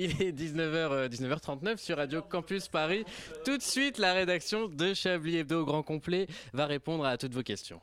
[0.00, 3.04] Il est 19h, 19h39 sur Radio Campus Paris.
[3.44, 7.34] Tout de suite, la rédaction de Chablis Hebdo au grand complet va répondre à toutes
[7.34, 7.80] vos questions.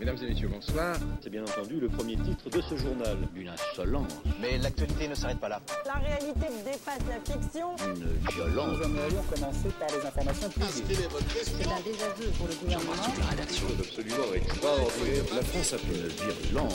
[0.00, 0.96] Mesdames et messieurs, bonsoir.
[1.22, 3.18] C'est bien entendu le premier titre de ce journal.
[3.36, 4.12] Une insolence.
[4.40, 5.60] Mais l'actualité ne s'arrête pas là.
[5.84, 7.76] La réalité dépasse la fiction.
[7.86, 8.78] Une violence.
[8.78, 11.08] Nous aimerions commencer par les informations privées.
[11.42, 12.92] C'est un désaveu pour le gouvernement.
[13.18, 15.24] La rédaction est absolument extraordinaire.
[15.34, 16.74] La France a fait une virulence.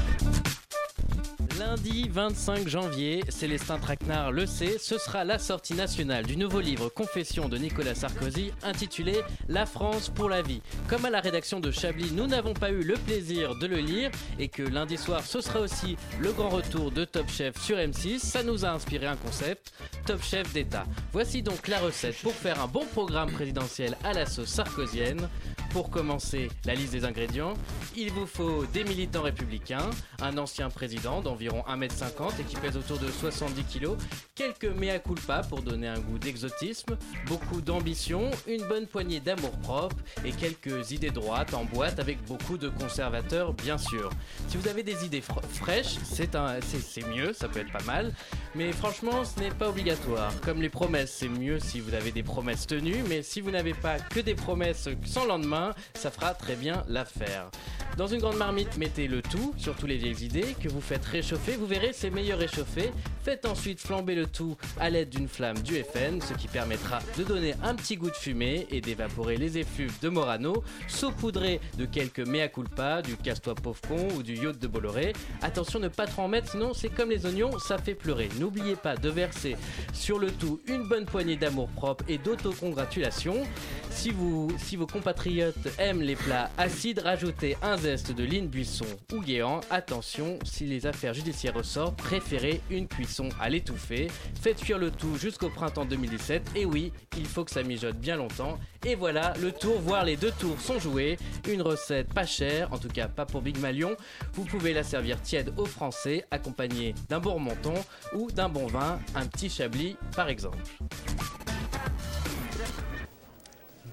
[1.61, 6.89] Lundi 25 janvier, Célestin Traquenard le sait, ce sera la sortie nationale du nouveau livre
[6.89, 10.63] Confession de Nicolas Sarkozy intitulé La France pour la vie.
[10.87, 14.09] Comme à la rédaction de Chablis, nous n'avons pas eu le plaisir de le lire
[14.39, 18.17] et que lundi soir ce sera aussi le grand retour de Top Chef sur M6,
[18.17, 19.71] ça nous a inspiré un concept,
[20.07, 20.85] Top Chef d'État.
[21.13, 25.29] Voici donc la recette pour faire un bon programme présidentiel à la sauce sarkozienne.
[25.73, 27.53] Pour commencer, la liste des ingrédients,
[27.95, 29.89] il vous faut des militants républicains,
[30.21, 33.91] un ancien président d'environ 1m50 et qui pèse autour de 70 kg,
[34.35, 36.97] quelques mea culpa pour donner un goût d'exotisme,
[37.27, 42.57] beaucoup d'ambition, une bonne poignée d'amour propre et quelques idées droites en boîte avec beaucoup
[42.57, 44.09] de conservateurs bien sûr.
[44.49, 48.13] Si vous avez des idées fraîches, c'est mieux, ça peut être pas mal,
[48.55, 50.33] mais franchement ce n'est pas obligatoire.
[50.41, 53.73] Comme les promesses, c'est mieux si vous avez des promesses tenues, mais si vous n'avez
[53.73, 55.60] pas que des promesses sans lendemain,
[55.93, 57.49] ça fera très bien l'affaire.
[57.97, 61.57] Dans une grande marmite, mettez le tout, surtout les vieilles idées, que vous faites réchauffer.
[61.57, 62.91] Vous verrez, c'est meilleur réchauffé.
[63.23, 67.23] Faites ensuite flamber le tout à l'aide d'une flamme du FN, ce qui permettra de
[67.23, 72.25] donner un petit goût de fumée et d'évaporer les effluves de Morano, saupoudré de quelques
[72.25, 75.13] mea culpa, du casse-toi pauvre con ou du yacht de Bolloré.
[75.41, 78.29] Attention, ne pas trop en mettre, sinon c'est comme les oignons, ça fait pleurer.
[78.39, 79.57] N'oubliez pas de verser
[79.93, 83.43] sur le tout une bonne poignée d'amour propre et d'autocongratulation.
[83.89, 84.13] Si,
[84.57, 89.61] si vos compatriotes aiment les plats acides, rajoutez un zeste de Line Buisson ou Guéant.
[89.69, 94.07] Attention, si les affaires judiciaires ressortent, préférez une cuisson à l'étouffer.
[94.41, 96.51] Faites cuire le tout jusqu'au printemps 2017.
[96.55, 98.57] Et oui, il faut que ça mijote bien longtemps.
[98.85, 101.17] Et voilà, le tour, voire les deux tours sont joués.
[101.47, 103.95] Une recette pas chère, en tout cas pas pour Big Malion.
[104.33, 107.73] Vous pouvez la servir tiède aux Français, accompagnée d'un bon remonton
[108.13, 110.57] ou d'un bon vin, un petit chablis par exemple.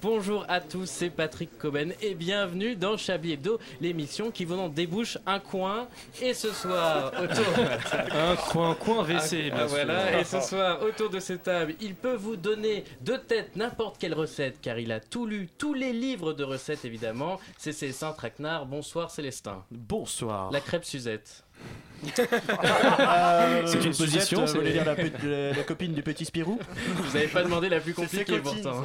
[0.01, 4.69] Bonjour à tous, c'est Patrick Coben et bienvenue dans Chablis Hebdo, l'émission qui vous en
[4.69, 5.89] débouche un coin.
[6.23, 7.65] Et ce soir, autour.
[8.15, 11.97] un coin, coin WC, bien ah, Voilà, et ce soir, autour de cette table, il
[11.97, 15.93] peut vous donner de tête n'importe quelle recette, car il a tout lu, tous les
[15.93, 17.41] livres de recettes évidemment.
[17.57, 18.67] C'est Célestin Traquenard.
[18.67, 19.65] Bonsoir Célestin.
[19.73, 20.53] Bonsoir.
[20.53, 21.45] La crêpe Suzette.
[22.19, 26.59] Euh, c'est une position, c'est dire la, la, copine du petit Spirou.
[26.77, 28.83] Vous n'avez pas demandé la plus compliquée pourtant.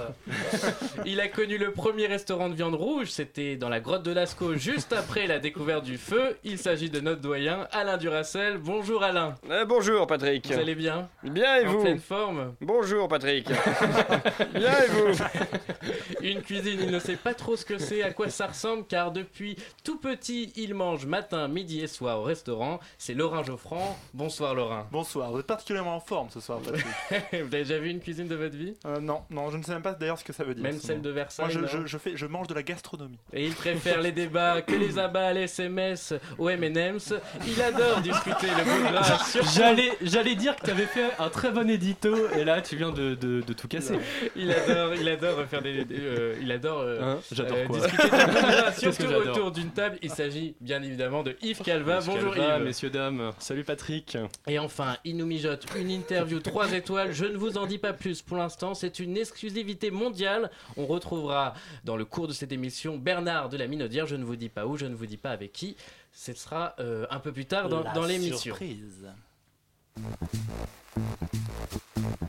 [1.05, 4.55] Il a connu le premier restaurant de viande rouge, c'était dans la grotte de Lascaux,
[4.55, 6.37] juste après la découverte du feu.
[6.43, 8.57] Il s'agit de notre doyen Alain Duracel.
[8.57, 9.35] Bonjour Alain.
[9.49, 10.47] Euh, bonjour Patrick.
[10.47, 11.09] Vous allez bien?
[11.23, 11.79] Bien et en vous?
[11.79, 12.55] En pleine forme?
[12.61, 13.47] Bonjour Patrick.
[14.53, 15.23] bien et vous?
[16.21, 19.11] Une cuisine, il ne sait pas trop ce que c'est, à quoi ça ressemble, car
[19.11, 23.99] depuis tout petit, il mange matin, midi et soir au restaurant c'est Laurent Geoffrand.
[24.13, 24.87] Bonsoir Laurent.
[24.89, 26.85] Bonsoir, vous êtes particulièrement en forme ce soir, Patrick.
[27.33, 28.75] vous avez déjà vu une cuisine de votre vie?
[28.85, 30.63] Euh, Non, non, je ne sais même pas d'ailleurs ce que ça veut dire.
[30.63, 33.19] Même celle de Versailles Moi, je, je, fais, je mange de la gastronomie.
[33.33, 37.13] Et il préfère les débats que les abats, les SMS aux M&M's.
[37.45, 39.51] Il adore discuter le gras.
[39.53, 42.93] J'allais, j'allais dire que tu avais fait un très bon édito et là tu viens
[42.93, 43.99] de, de, tout casser.
[44.37, 47.19] Il adore, il adore faire des, euh, il adore, euh, hein?
[47.33, 47.79] J'adore quoi?
[47.79, 49.97] discuter de surtout autour d'une table.
[50.01, 51.99] Il s'agit bien évidemment de Yves Calva.
[51.99, 52.63] Bonjour Calva, Yves.
[52.63, 54.17] Messieurs dames, salut Patrick.
[54.47, 57.11] Et enfin, il nous mijote une interview 3 étoiles.
[57.11, 58.75] Je ne vous en dis pas plus pour l'instant.
[58.75, 60.51] C'est une exclusivité mondiale.
[60.77, 64.05] On retrouvera dans le cours de cette émission Bernard de la Minaudière.
[64.05, 65.75] Je ne vous dis pas où, je ne vous dis pas avec qui.
[66.13, 68.37] Ce sera euh, un peu plus tard dans, dans l'émission.
[68.37, 69.07] Surprise.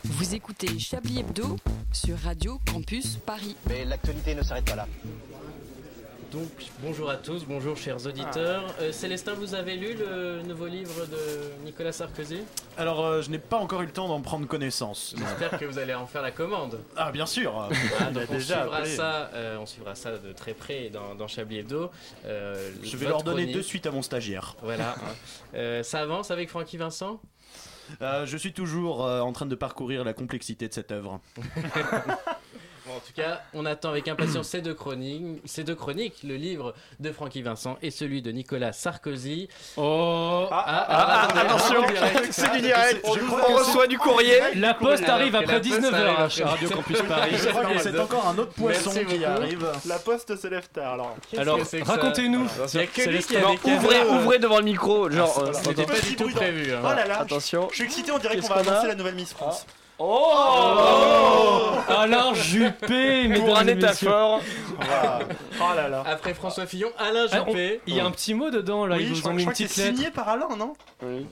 [0.04, 1.56] Vous écoutez Chablis Hebdo
[1.92, 3.54] sur Radio Campus Paris.
[3.68, 4.88] Mais l'actualité ne s'arrête pas là.
[6.34, 6.50] Donc,
[6.80, 8.64] bonjour à tous, bonjour chers auditeurs.
[8.80, 12.40] Euh, Célestin, vous avez lu le nouveau livre de Nicolas Sarkozy?
[12.76, 15.14] Alors, euh, je n'ai pas encore eu le temps d'en prendre connaissance.
[15.16, 16.80] J'espère que vous allez en faire la commande.
[16.96, 17.68] Ah, bien sûr
[18.00, 21.58] Ah, donc on, suivra ça, euh, on suivra ça de très près dans, dans Chablis
[21.58, 21.92] Hebdo.
[22.24, 23.56] Je vais leur donner chronique.
[23.56, 24.56] de suite à mon stagiaire.
[24.60, 24.96] Voilà.
[25.84, 27.20] Ça avance avec Francky Vincent?
[28.00, 31.20] Je suis toujours en train de parcourir la complexité de cette œuvre.
[32.94, 36.74] Bon, tout cas, on attend avec impatience ces deux chroniques, ces deux chroniques, le livre
[37.00, 39.48] de Francky Vincent et celui de Nicolas Sarkozy.
[39.76, 41.86] Oh Ah, Ah, attendez, attention, en
[42.30, 43.04] c'est du direct.
[43.04, 44.40] On reçoit du courrier.
[44.54, 47.32] La poste arrive après la poste 19h arrive à après Radio Campus Paris.
[47.36, 49.72] Je crois que c'est encore un autre poisson Merci qui arrive.
[49.86, 51.16] La poste se lève tard alors.
[51.82, 52.46] Racontez-nous.
[53.64, 55.10] Ouvrez, ouvrez devant le micro.
[55.10, 56.72] Genre, euh, Ce n'était pas du tout prévu.
[56.72, 56.80] hein.
[56.84, 57.68] Oh attention.
[57.70, 59.66] je suis excité, on dirait qu'on va annoncer la nouvelle Miss France.
[59.98, 64.40] Oh Alain Juppé, Pour un métaphore.
[64.80, 66.02] Oh là là.
[66.06, 67.80] Après François Fillon, Alain Ah, on- Juppé.
[67.86, 69.36] Il y a un petit mot dedans là, Oui, ils je vous crois, ont je
[69.38, 69.96] mis une crois que c'est petite lettre.
[69.98, 70.72] signé par Alain, non?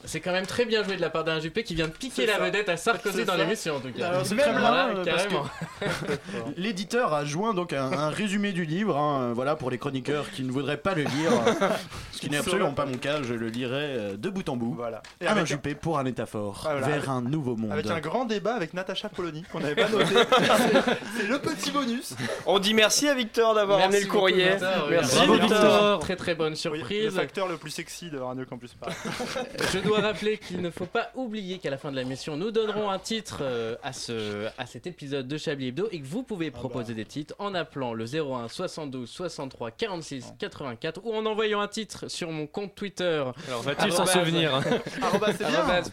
[0.05, 2.13] C'est quand même très bien joué de la part d'Alain Juppé qui vient de piquer
[2.23, 2.45] C'est la ça.
[2.45, 3.39] vedette à Sarkozy C'est dans ça.
[3.39, 4.09] l'émission en tout cas.
[4.09, 5.45] Alors, c'est Même très là, parce carrément.
[6.57, 10.31] L'éditeur a joint donc un, un résumé du livre, hein, euh, voilà pour les chroniqueurs
[10.31, 11.33] qui ne voudraient pas le lire,
[12.13, 14.75] ce qui n'est absolument pas mon cas, je le lirai euh, de bout en bout.
[14.77, 15.03] Voilà.
[15.21, 16.87] Et Alain avec, Juppé pour un métaphore Ah, voilà.
[16.99, 17.73] vers un nouveau monde.
[17.73, 20.07] avec un grand débat avec Natacha Polony qu'on n'avait pas noté.
[21.17, 22.15] C'est- le petit bonus.
[22.47, 24.51] On dit merci à Victor d'avoir amené le courrier.
[24.51, 24.87] Victor.
[24.91, 25.49] Merci Bravo, Victor.
[25.61, 25.99] Victor.
[26.01, 27.15] Très très bonne Oui, le surprise.
[27.15, 28.95] facteur le plus sexy de Radio Campus Paris.
[29.73, 32.51] Je dois rappeler qu'il ne faut pas oublier qu'à la fin de la mission, nous
[32.51, 36.23] donnerons un titre euh, à, ce, à cet épisode de Chablis Hebdo et que vous
[36.23, 41.61] pouvez proposer des titres en appelant le 01 72 63 46 84 ou en envoyant
[41.61, 43.23] un titre sur mon compte Twitter.
[43.49, 44.61] Alors va-t-il s'en souvenir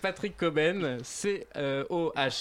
[0.02, 0.98] Patrick Coben,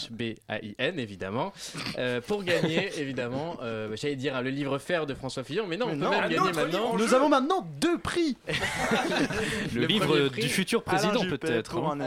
[0.08, 1.52] C-O-H-B-A-I-N évidemment,
[1.99, 5.76] euh, pour gagner évidemment, euh, j'allais dire hein, le livre fer de François Fillon, mais
[5.76, 6.96] non, Mais on peut non, même gagner maintenant.
[6.96, 7.16] Nous jeu.
[7.16, 8.37] avons maintenant deux prix
[9.75, 11.70] Le Le livre prix, du futur président peut-être.
[11.72, 11.99] Pour hein.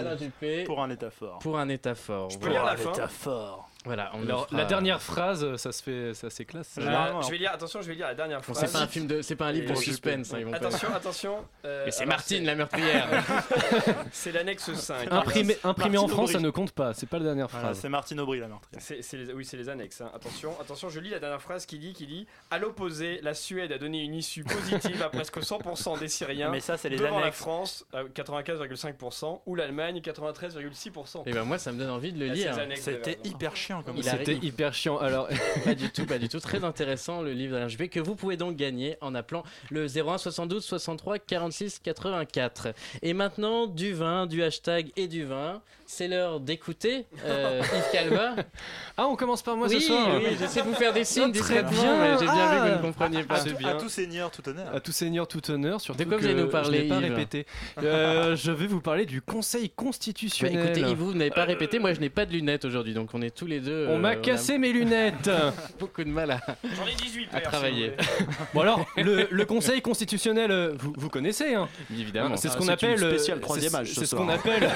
[0.66, 1.40] pour un état fort.
[1.40, 2.30] pour un état fort.
[2.40, 2.92] peux lire la fin?
[2.92, 3.71] Métaphore.
[3.84, 4.58] Voilà, on Alors fera.
[4.58, 6.76] la dernière phrase, ça se fait, ça c'est classe.
[6.78, 6.82] Euh.
[6.84, 8.60] Généralement, Je vais lire, attention, je vais lire la dernière Bon, phrase.
[8.60, 10.32] c'est pas un film de, c'est pas un livre de suspense.
[10.34, 11.46] hein, ils vont pas- Attention, attention.
[11.66, 13.08] euh, Mais c'est Martine la meurtrière.
[14.12, 15.12] C'est l'annexe 5.
[15.12, 16.94] Imprimé, imprimé en France, ça ne compte pas.
[16.94, 17.80] C'est pas la dernière Voilà, phrase.
[17.80, 18.82] c'est Martine Aubry la meurtrière.
[18.84, 20.02] C'est, c'est les- oui, c'est les annexes.
[20.02, 20.12] hein.
[20.14, 23.72] Attention, attention, je lis la dernière phrase qui dit, qui dit À l'opposé, la Suède
[23.72, 26.50] a donné une issue positive à presque 100% des Syriens.
[26.52, 27.38] Mais ça, c'est les devant la annexes.
[27.38, 31.24] France, à 95,5%, ou l'Allemagne, 93,6%.
[31.26, 32.56] Et ben moi, ça me donne envie de le lire.
[32.76, 34.14] C'était hyper chiant comme Il ça.
[34.14, 34.98] a- C'était hyper chiant.
[34.98, 35.28] Alors,
[35.66, 36.40] Pas du tout, pas du tout.
[36.40, 40.18] Très intéressant le livre d'Alain Juppé que vous pouvez donc gagner en appelant le 01
[40.18, 42.74] 72 63 46 84.
[43.02, 45.62] Et maintenant, du vin, du hashtag et du vin.
[45.94, 48.36] C'est l'heure d'écouter euh, Yves Calva.
[48.98, 50.08] ah, on commence par moi oui, ce soir.
[50.24, 51.98] oui, j'essaie de vous faire des signes Ah, très bien.
[52.00, 52.76] mais j'ai bien vu que vous Ah.
[52.78, 53.42] ne compreniez pas.
[53.42, 53.78] À bien.
[53.78, 54.74] tout seigneur, tout honneur.
[54.74, 55.82] À tout seigneur, tout honneur.
[55.82, 57.46] Surtout De quoi vous allez nous parler, Je pas Yves répété.
[57.84, 60.64] Euh, je vais vous parler du Conseil Bah, constitutionnel.
[60.66, 61.78] écoutez, Yves, vous n'avez pas répété.
[61.78, 63.88] Moi, je n'ai pas de lunettes aujourd'hui, donc on est tous les deux.
[63.90, 65.30] on euh, m'a a cassé mes lunettes.
[65.80, 66.40] beaucoup de mal à,
[66.74, 67.92] J'en ai 18 à paires, travailler.
[68.54, 72.38] bon alors, le, le Conseil constitutionnel, euh, vous, vous connaissez, hein Évidemment.
[72.38, 74.70] C'est ce Ah, qu'on appelle euh, c'est- troisième âge ce C'est ce qu'on appelle,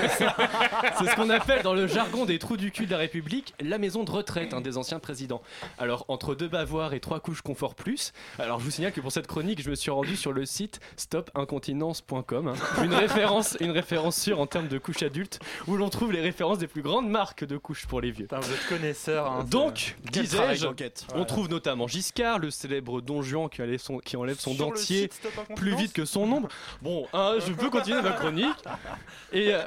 [1.06, 3.78] c'est ce qu'on appelle dans le jargon des trous du cul de la République la
[3.78, 5.42] maison de retraite hein, des anciens présidents.
[5.78, 8.12] Alors entre deux bavoirs et trois couches confort plus.
[8.40, 10.80] Alors je vous signale que pour cette chronique, je me suis rendu sur le site
[10.98, 12.84] stopincontinence.com, hein.
[12.84, 16.58] une référence, une référence sûre en termes de couches adultes, où l'on trouve les références
[16.58, 18.26] des plus grandes marques de couches pour les vieux.
[18.26, 19.32] Putain, vous êtes connaisseur.
[19.32, 20.68] hein, Donc, disais-je,
[21.14, 24.66] on trouve notamment Giscard, le célèbre Don Juan qui enlève son, qui enlève son Sur
[24.66, 25.10] le dentier
[25.56, 26.50] plus vite que son ombre.
[26.82, 28.46] Bon, hein, je peux continuer ma chronique.
[29.32, 29.64] Et euh,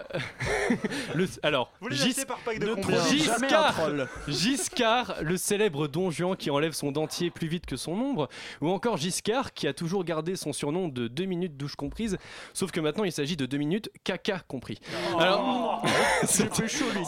[1.15, 3.39] le, alors, Vous les Gis- achetez par pack de Ne combien trop Giscard.
[3.41, 4.09] jamais un troll.
[4.29, 8.29] Giscard, le célèbre Don Juan qui enlève son dentier plus vite que son ombre,
[8.61, 12.17] ou encore Giscard qui a toujours gardé son surnom de 2 minutes douche comprise,
[12.55, 14.79] sauf que maintenant il s'agit de 2 minutes caca compris.
[15.19, 15.85] Alors,
[16.25, 16.55] cette,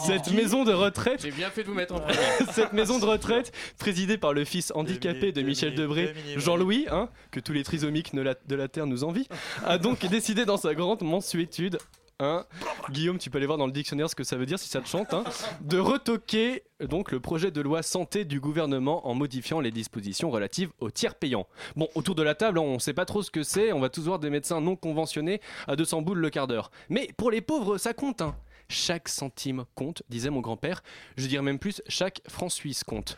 [0.05, 2.17] cette maison de retraite J'ai bien fait de vous mettre en premier.
[2.53, 7.39] cette maison de retraite, présidée par le fils handicapé de Michel Debré, Jean-Louis, hein, que
[7.39, 9.27] tous les trisomiques de la, de la Terre nous envient,
[9.65, 11.77] a donc décidé dans sa grande mensuétude,
[12.21, 12.45] hein,
[12.89, 14.79] Guillaume, tu peux aller voir dans le dictionnaire ce que ça veut dire si ça
[14.79, 15.23] te chante, hein,
[15.61, 20.71] de retoquer donc le projet de loi santé du gouvernement en modifiant les dispositions relatives
[20.79, 21.47] aux tiers payants.
[21.75, 23.79] Bon, autour de la table, hein, on ne sait pas trop ce que c'est, on
[23.79, 26.71] va tous voir des médecins non conventionnés à 200 boules le quart d'heure.
[26.89, 28.35] Mais pour les pauvres, ça compte, hein.
[28.71, 30.81] Chaque centime compte, disait mon grand-père.
[31.17, 33.17] Je dirais même plus, chaque franc suisse compte.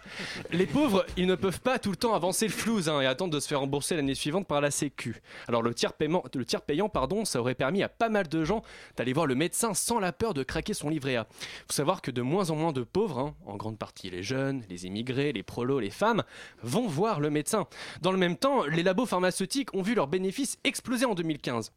[0.51, 3.31] Les pauvres, ils ne peuvent pas tout le temps avancer le flouze hein, et attendre
[3.31, 5.22] de se faire rembourser l'année suivante par la Sécu.
[5.48, 8.63] Alors le tiers, payant, pardon, ça aurait permis à pas mal de gens
[8.98, 11.27] d'aller voir le médecin sans la peur de craquer son livret A.
[11.67, 14.63] Faut savoir que de moins en moins de pauvres, hein, en grande partie les jeunes,
[14.69, 16.24] les immigrés, les prolos, les femmes,
[16.63, 17.67] vont voir le médecin.
[18.01, 21.72] Dans le même temps, les labos pharmaceutiques ont vu leurs bénéfices exploser en 2015.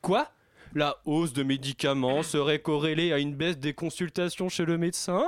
[0.00, 0.30] Quoi?
[0.78, 5.26] La hausse de médicaments serait corrélée à une baisse des consultations chez le médecin?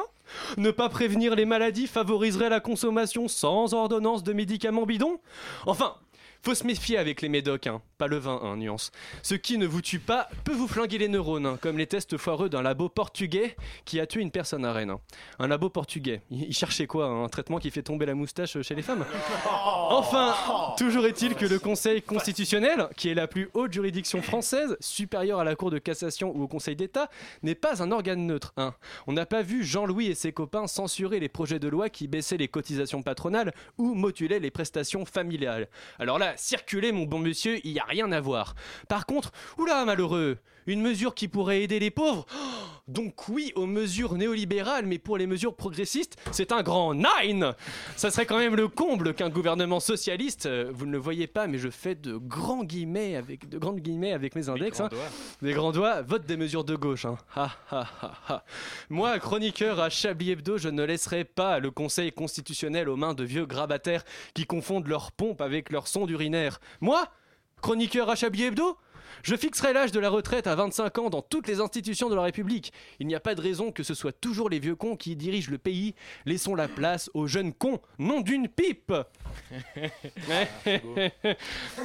[0.56, 5.18] Ne pas prévenir les maladies favoriserait la consommation sans ordonnance de médicaments bidons?
[5.66, 5.96] Enfin,
[6.42, 7.82] faut se méfier avec les médocs, hein.
[7.98, 8.90] pas le vin, hein, nuance.
[9.22, 12.16] Ce qui ne vous tue pas peut vous flinguer les neurones, hein, comme les tests
[12.16, 14.90] foireux d'un labo portugais qui a tué une personne à Rennes.
[14.90, 15.00] hein.
[15.38, 16.22] Un labo portugais.
[16.30, 19.04] Il cherchait quoi Un traitement qui fait tomber la moustache chez les femmes?
[19.90, 20.34] Enfin,
[20.76, 25.44] toujours est-il que le Conseil constitutionnel, qui est la plus haute juridiction française, supérieure à
[25.44, 27.10] la Cour de cassation ou au Conseil d'État,
[27.42, 28.52] n'est pas un organe neutre.
[28.56, 28.74] hein.
[29.06, 32.36] On n'a pas vu Jean-Louis et ses copains censurer les projets de loi qui baissaient
[32.36, 35.68] les cotisations patronales ou modulaient les prestations familiales.
[35.98, 38.54] Alors là, circuler, mon bon monsieur, il n'y a rien à voir.
[38.88, 43.66] Par contre, oula, malheureux, une mesure qui pourrait aider les pauvres Oh, donc oui aux
[43.66, 47.54] mesures néolibérales, mais pour les mesures progressistes, c'est un grand nine
[47.96, 51.46] Ça serait quand même le comble qu'un gouvernement socialiste, euh, vous ne le voyez pas,
[51.46, 54.90] mais je fais de grands guillemets avec de grandes guillemets avec mes index, grands hein.
[54.90, 55.08] doigts.
[55.42, 57.04] des grands doigts, vote des mesures de gauche.
[57.04, 57.16] hein.
[57.36, 58.44] Ha, ha, ha, ha.
[58.88, 63.24] Moi, chroniqueur à Chablis Hebdo, je ne laisserai pas le Conseil constitutionnel aux mains de
[63.24, 64.04] vieux grabataires
[64.34, 66.60] qui confondent leur pompe avec leur sonde urinaire.
[66.80, 67.06] Moi,
[67.62, 68.76] chroniqueur à Chablis Hebdo
[69.22, 72.22] je fixerai l'âge de la retraite à 25 ans dans toutes les institutions de la
[72.22, 72.72] République.
[72.98, 75.50] Il n'y a pas de raison que ce soit toujours les vieux cons qui dirigent
[75.50, 75.94] le pays.
[76.26, 78.92] Laissons la place aux jeunes cons, non d'une pipe.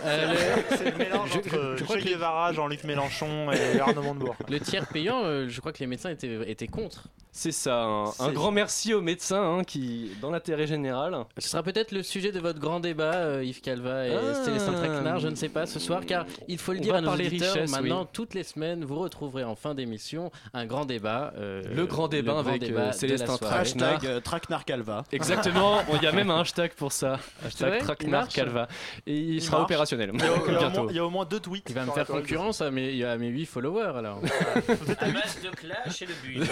[0.03, 3.79] Euh, C'est le mélange Je- entre je- je crois Che que- Guevara, Jean-Luc Mélenchon et
[3.79, 4.35] Arnaud Montebourg.
[4.49, 7.07] Le tiers payant, euh, je crois que les médecins étaient, étaient contre.
[7.37, 7.83] C'est ça,
[8.19, 11.17] un, grand merci aux médecins hein, qui, dans l'intérêt général.
[11.37, 14.45] Ce sera peut-être le sujet de votre grand débat, euh, Yves Calva et Ah.
[14.45, 17.11] Célestin Traquenard, je ne sais pas ce soir, car il faut le dire à nos
[17.11, 18.07] auditeurs, maintenant, oui.
[18.13, 21.33] toutes les semaines, vous retrouverez en fin d'émission un grand débat.
[21.37, 23.25] euh, Le grand débat le grand avec, débat euh, de Célestin.
[23.37, 23.59] Traquenard.
[23.59, 25.03] Hashtag euh, Traquenard Calva.
[25.11, 27.19] Exactement, il y a même un hashtag pour ça.
[27.45, 28.69] Hashtag Il Traquenard Calva.
[29.07, 29.65] Et il, Il sera marche?
[29.65, 30.11] opérationnel.
[30.13, 30.81] Il y, a, il y a au bientôt.
[30.83, 31.65] moins, il y a au moins deux tweets.
[31.67, 34.21] Il va me faire concurrence à mes, à mes 8 followers alors.
[35.01, 36.49] Un match de clash et le but.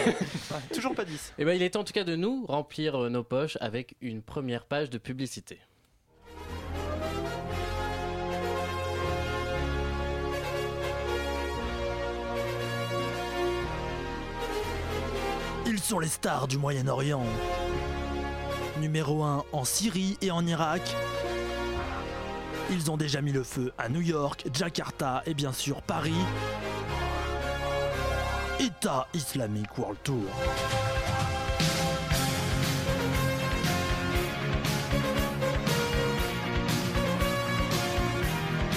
[0.74, 1.34] Toujours pas 10.
[1.38, 4.22] Et ben, il est en tout cas de nous remplir euh, nos poches avec une
[4.22, 5.60] première page de publicité.
[15.66, 17.26] Ils sont les stars du Moyen-Orient.
[18.80, 20.82] Numéro 1 en Syrie et en Irak.
[22.72, 26.14] Ils ont déjà mis le feu à New York, Jakarta et bien sûr Paris.
[28.60, 30.24] État islamique World Tour.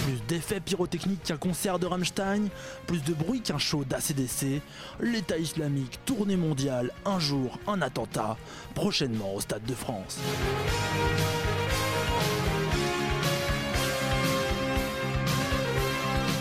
[0.04, 2.48] Plus d'effets pyrotechniques qu'un concert de Rammstein,
[2.86, 4.60] plus de bruit qu'un show d'ACDC,
[5.00, 8.36] l'État islamique, tournée mondiale, un jour, un attentat,
[8.74, 10.18] prochainement au Stade de France.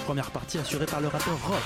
[0.06, 1.64] Première partie assurée par le rappeur Rock.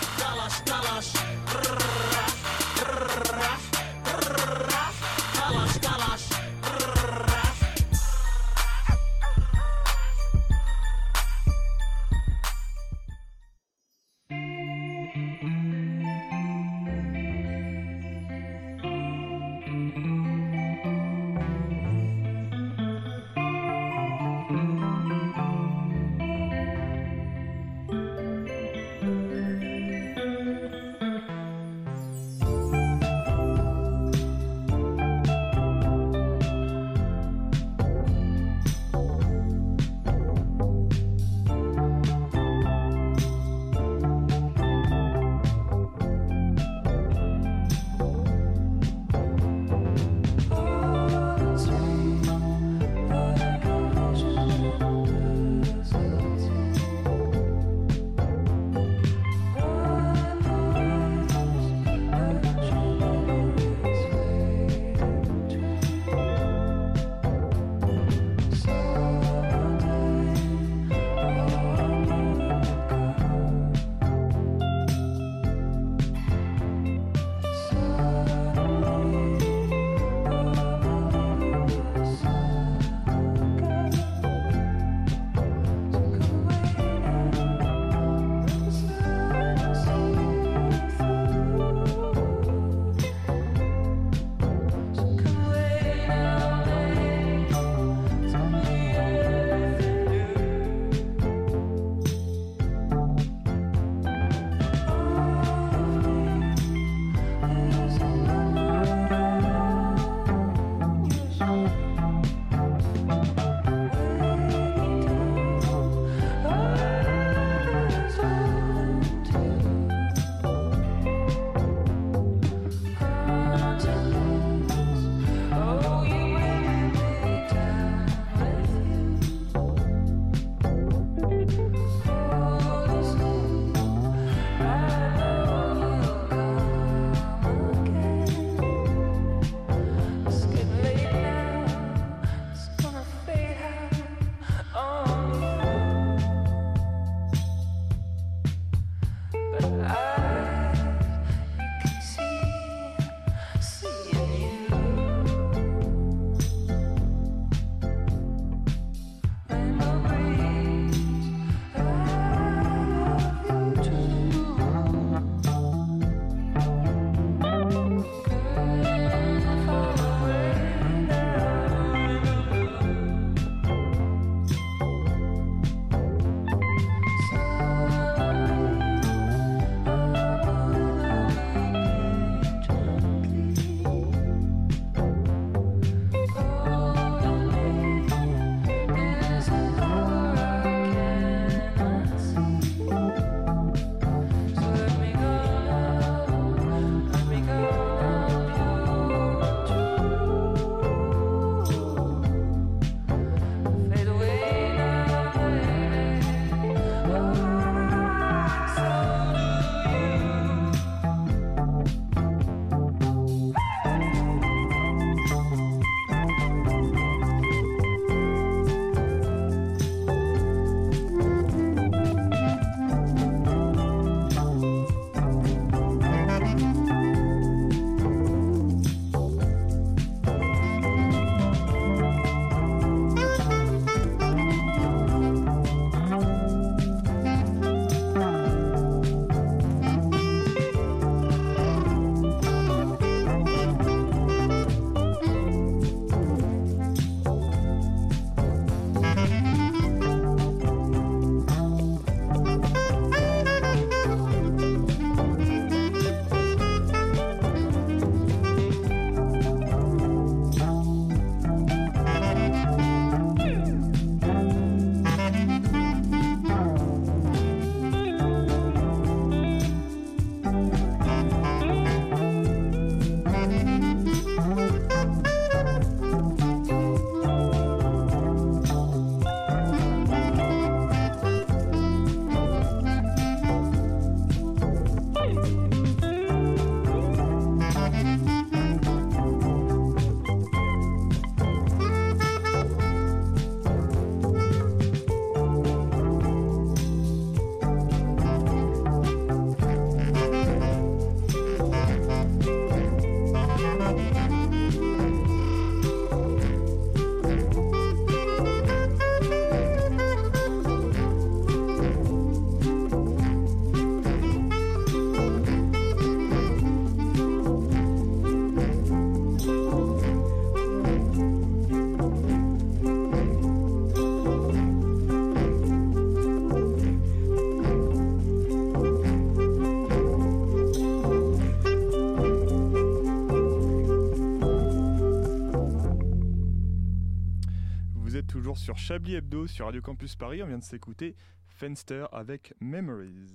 [338.69, 340.43] Sur Chablis Hebdo sur Radio Campus Paris.
[340.43, 341.15] On vient de s'écouter
[341.47, 343.25] Fenster avec Memories.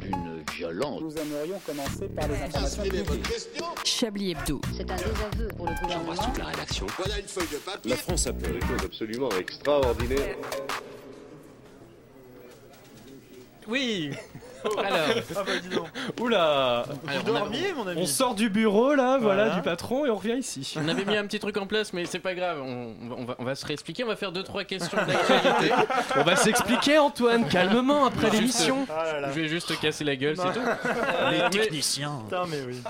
[0.00, 1.00] Une violence.
[1.00, 3.26] Nous aimerions commencer par les informations publiques.
[3.84, 4.60] Chablis Hebdo.
[4.76, 6.32] C'est un désaveu pour le gouvernement.
[6.38, 6.86] la rédaction.
[6.98, 7.90] Voilà une feuille de papier.
[7.90, 10.36] La France a fait des choses absolument extraordinaires.
[13.66, 14.12] Oui
[14.64, 14.98] Alors,
[15.36, 15.86] Ah bah dis donc.
[16.20, 16.42] Oula
[16.80, 19.54] alors, on, a- dormiez, mon ami On sort du bureau là, voilà, Voilà.
[19.56, 20.74] du patron et on revient ici.
[20.82, 22.58] on avait mis un petit truc en place, mais c'est pas grave.
[22.62, 24.04] On, on va, on va- on va se réexpliquer.
[24.04, 25.74] On va faire deux trois questions d'actualité.
[26.16, 28.86] On va s'expliquer Antoine, calmement après Juste- l'émission.
[28.90, 29.28] Ah là là.
[29.34, 30.60] Je vais juste te casser la gueule, c'est tout.
[31.30, 32.22] Les Euh, mais- techniciens.
[32.24, 32.80] Putain, mais oui.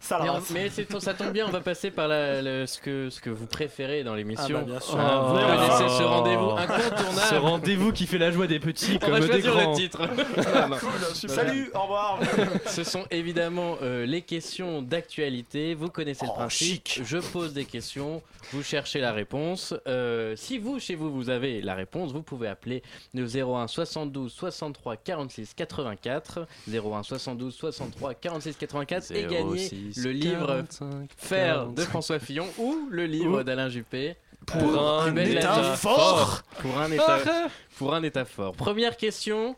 [0.00, 0.50] Ça Mais, la on- race.
[0.50, 3.30] mais c'est- ça tombe bien, on va passer par la- le- ce, que, ce que
[3.30, 4.58] vous préférez dans l'émission.
[4.58, 4.98] Ah bah, bien sûr.
[5.00, 5.46] Hein, vous Oh.
[5.46, 7.36] connaissez ce rendez-vous Ce incontournable.
[7.46, 9.70] rendez-vous qui fait la joie des petits On va comme des choisir grands.
[9.70, 10.00] le titre.
[11.14, 12.18] Salut, au revoir.
[12.66, 15.74] Ce sont évidemment euh, les questions d'actualité.
[15.74, 16.88] Vous connaissez le Oh, principe.
[16.88, 17.00] chic.
[17.04, 18.22] Je pose des questions,
[18.52, 19.74] vous cherchez la réponse.
[19.86, 22.82] Euh, si vous, chez vous, vous avez la réponse, vous pouvez appeler
[23.14, 26.46] le 01 72 63 46 84.
[26.72, 30.64] 01 72 63 46 84 et gagner le livre
[31.16, 34.16] Faire de François Fillon ou le livre d'Alain Juppé.
[34.46, 35.76] Pour Euh, un état la vie.
[35.78, 36.42] fort.
[36.60, 37.18] Pour un état,
[37.78, 38.52] pour un état fort.
[38.52, 39.56] Première question.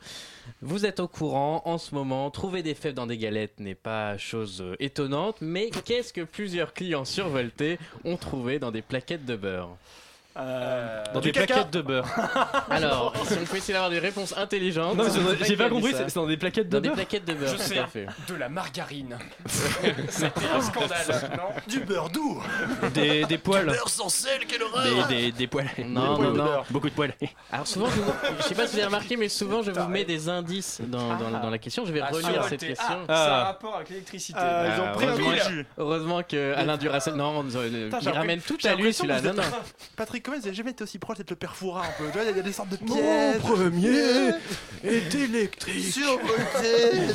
[0.63, 4.17] Vous êtes au courant en ce moment, trouver des fèves dans des galettes n'est pas
[4.19, 9.37] chose euh, étonnante, mais qu'est-ce que plusieurs clients survoltés ont trouvé dans des plaquettes de
[9.37, 9.77] beurre?
[10.39, 11.47] Euh, Dans du des caca.
[11.55, 12.07] plaquettes de beurre.
[12.71, 14.97] Alors, si on peut essayer d'avoir des réponses intelligentes.
[14.97, 16.97] Non, mais c'est- j'ai pas compris, c'est c'est dans des plaquettes de Dans des beurre.
[16.97, 17.79] plaquettes de beurre, Je tout sais.
[17.79, 18.07] à fait.
[18.29, 19.17] De la margarine.
[20.09, 22.43] C'était un scandale, non Du beurre doux.
[22.95, 23.67] Des, des poils.
[23.67, 25.07] Beurre sans sel, quelle horreur.
[25.09, 25.67] Des, des, des poils.
[25.79, 26.37] Non, Des non, poils.
[26.37, 26.63] non.
[26.71, 27.15] Beaucoup de poils.
[27.51, 29.89] Alors souvent, je, vous- je sais pas si vous avez remarqué, mais souvent je vous
[29.89, 31.85] mets des indices dans, dans, dans la question.
[31.87, 32.99] Je vais Ah, relire cette question.
[33.09, 33.45] Ah, ça a un Ah.
[33.45, 34.39] rapport avec l'électricité.
[34.43, 35.67] Euh, ils ont Ah, pris un heureusement, jus.
[35.79, 39.21] heureusement que Alain Duracell, non, euh, il ramène tout à lui celui-là.
[39.23, 39.43] Non, non.
[39.43, 39.75] êtes-
[40.27, 42.23] Patrick, comment vous jamais été aussi proche d'être le père Fouras un peu Tu vois,
[42.31, 43.39] il y a des sortes de Mon pièges.
[43.39, 44.31] premier
[44.85, 45.99] est électrique.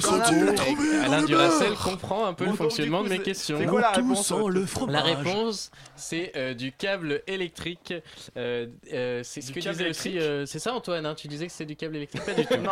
[0.01, 3.57] Dans Alain beurre comprend un peu le fonctionnement de mes questions.
[3.59, 4.93] c'est quoi la Tout réponse sans le fromage.
[4.93, 7.93] La réponse, c'est euh, du câble électrique.
[8.37, 10.09] Euh, euh, c'est ce que disait aussi.
[10.09, 12.45] électrique euh, c'est ça, Antoine hein, Tu disais que c'est du câble électrique Pas du
[12.45, 12.57] tout.
[12.57, 12.71] non.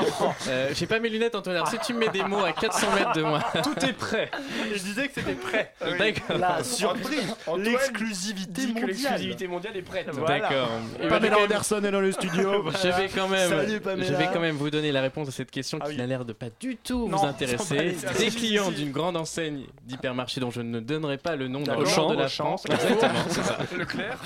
[0.74, 1.58] J'ai pas mes lunettes, Antoine.
[1.58, 3.40] Alors, si tu me mets des mots à 400 mètres de moi.
[3.64, 4.30] Tout est prêt.
[4.74, 5.74] Je disais que c'était prêt.
[5.98, 6.38] D'accord.
[6.38, 7.36] La surprise.
[7.58, 8.88] L'exclusivité mondiale.
[8.88, 10.08] l'exclusivité mondiale est prête.
[10.38, 10.50] Voilà.
[10.50, 10.70] D'accord.
[11.10, 12.64] Pamela vais- Anderson est dans le studio.
[12.84, 15.52] Je vais quand même, Salut, je vais quand même vous donner la réponse à cette
[15.52, 15.98] question Ah qui oui.
[15.98, 17.96] n'a l'air de pas du tout Non, vous intéresser.
[18.18, 21.86] Des clients d'une grande enseigne d'hypermarché dont je ne donnerai pas le nom dans le
[21.86, 22.58] nord de la Auchan.
[22.58, 22.66] France.
[22.70, 23.58] Exactement, c'est ça.
[23.78, 24.18] Leclerc.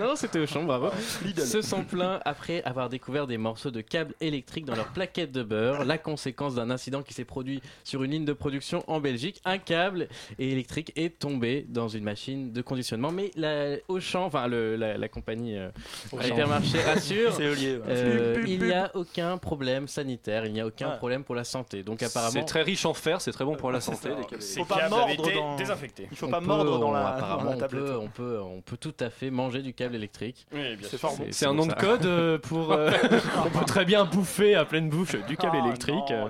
[0.00, 0.90] Non, c'était Auchan, bravo.
[1.24, 1.42] Lidl.
[1.42, 5.42] Se sont plaints après avoir découvert des morceaux de câbles électriques dans leurs plaquettes de
[5.42, 5.84] beurre.
[5.84, 9.40] La conséquence d'un incident qui s'est produit sur une ligne de production en Belgique.
[9.44, 13.10] Un câble électrique est tombé dans une machine de conditionnement.
[13.12, 15.70] Mais la Auchan, enfin le- la, la compagnie euh,
[16.12, 17.32] hypermarché rassure.
[17.36, 17.80] C'est ouais.
[17.88, 20.96] Euh, il n'y a aucun problème sanitaire, il n'y a aucun Ouais.
[20.96, 21.82] problème pour la santé.
[21.82, 24.08] Donc C'est apparemment, très riche en fer, c'est très bon pour la santé.
[24.10, 26.08] les câbles Ces Faut pas mordre dans- désinfectés.
[26.10, 28.08] Il faut on pas peut- mordre dans on- la, dans apparemment, la on peut, on
[28.08, 30.46] peut, on peut tout à fait manger du câble électrique.
[30.52, 31.08] Oui, C'est bon.
[31.30, 32.72] C'est un nom de code euh, pour.
[32.72, 32.90] euh,
[33.46, 36.10] on peut très bien bouffer à pleine bouche du câble Ah, électrique.
[36.10, 36.28] euh.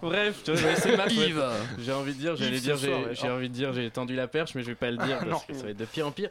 [0.00, 1.08] Bref, c'est ma.
[1.78, 4.62] J'ai envie de dire, j'allais dire, j'ai envie de dire, j'ai tendu la perche, mais
[4.62, 6.28] je vais pas le dire parce que ça va être de pire en pire.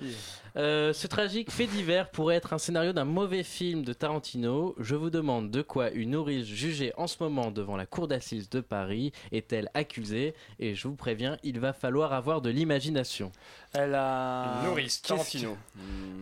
[0.57, 4.73] Euh, ce tragique fait pourrait être un scénario d'un mauvais film de Tarantino.
[4.79, 8.49] Je vous demande de quoi une nourrice jugée en ce moment devant la cour d'assises
[8.49, 10.33] de Paris est-elle accusée?
[10.59, 13.31] Et je vous préviens, il va falloir avoir de l'imagination.
[13.73, 14.59] Elle a.
[14.63, 15.55] Une nourrice, Tarantino.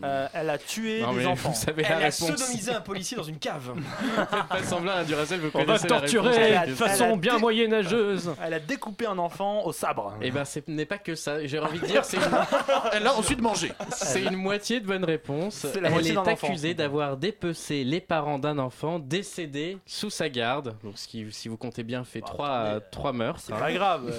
[0.04, 1.50] Euh, elle a tué Non, des mais enfants.
[1.50, 2.28] vous savez Elle la a réponse.
[2.28, 3.74] sodomisé un policier dans une cave.
[4.16, 6.46] Faites pas semblant à Duracell, vous On va torturer réponse.
[6.48, 8.34] Elle a- de façon a bien dé- moyenâgeuse.
[8.42, 10.16] Elle a découpé un enfant au sabre.
[10.22, 11.46] Eh ben, ce n'est pas que ça.
[11.46, 12.24] J'ai envie de dire, c'est une,
[12.94, 13.72] Elle a ensuite mangé.
[13.92, 15.66] c'est une moitié de bonne réponse.
[15.82, 20.76] La Elle est accusée d'avoir dépecé les parents d'un enfant décédé sous sa garde.
[20.84, 23.42] Donc, ce qui, si vous comptez bien, fait trois, trois meurtres.
[23.44, 24.14] C'est pas grave.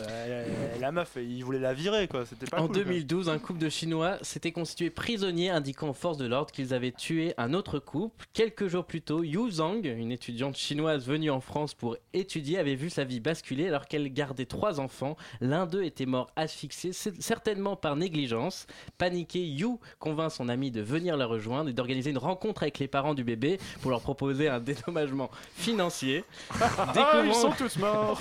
[0.80, 2.26] la meuf, il voulait la virer quoi.
[2.26, 2.84] C'était pas En cool, quoi.
[3.24, 6.92] 2012, un couple de Chinois s'était constitué prisonnier, indiquant aux forces de l'ordre qu'ils avaient
[6.92, 8.26] tué un autre couple.
[8.32, 12.74] Quelques jours plus tôt, Yu Zhang, une étudiante chinoise venue en France pour étudier, avait
[12.74, 15.16] vu sa vie basculer alors qu'elle gardait trois enfants.
[15.40, 18.66] L'un d'eux était mort asphyxié, certainement par négligence.
[18.98, 22.88] Paniqué, Yu convainc son ami de venir la rejoindre et d'organiser une rencontre avec les
[22.88, 26.24] parents du bébé pour leur proposer un dédommagement financier.
[27.02, 28.20] Ah, ils sont tous morts.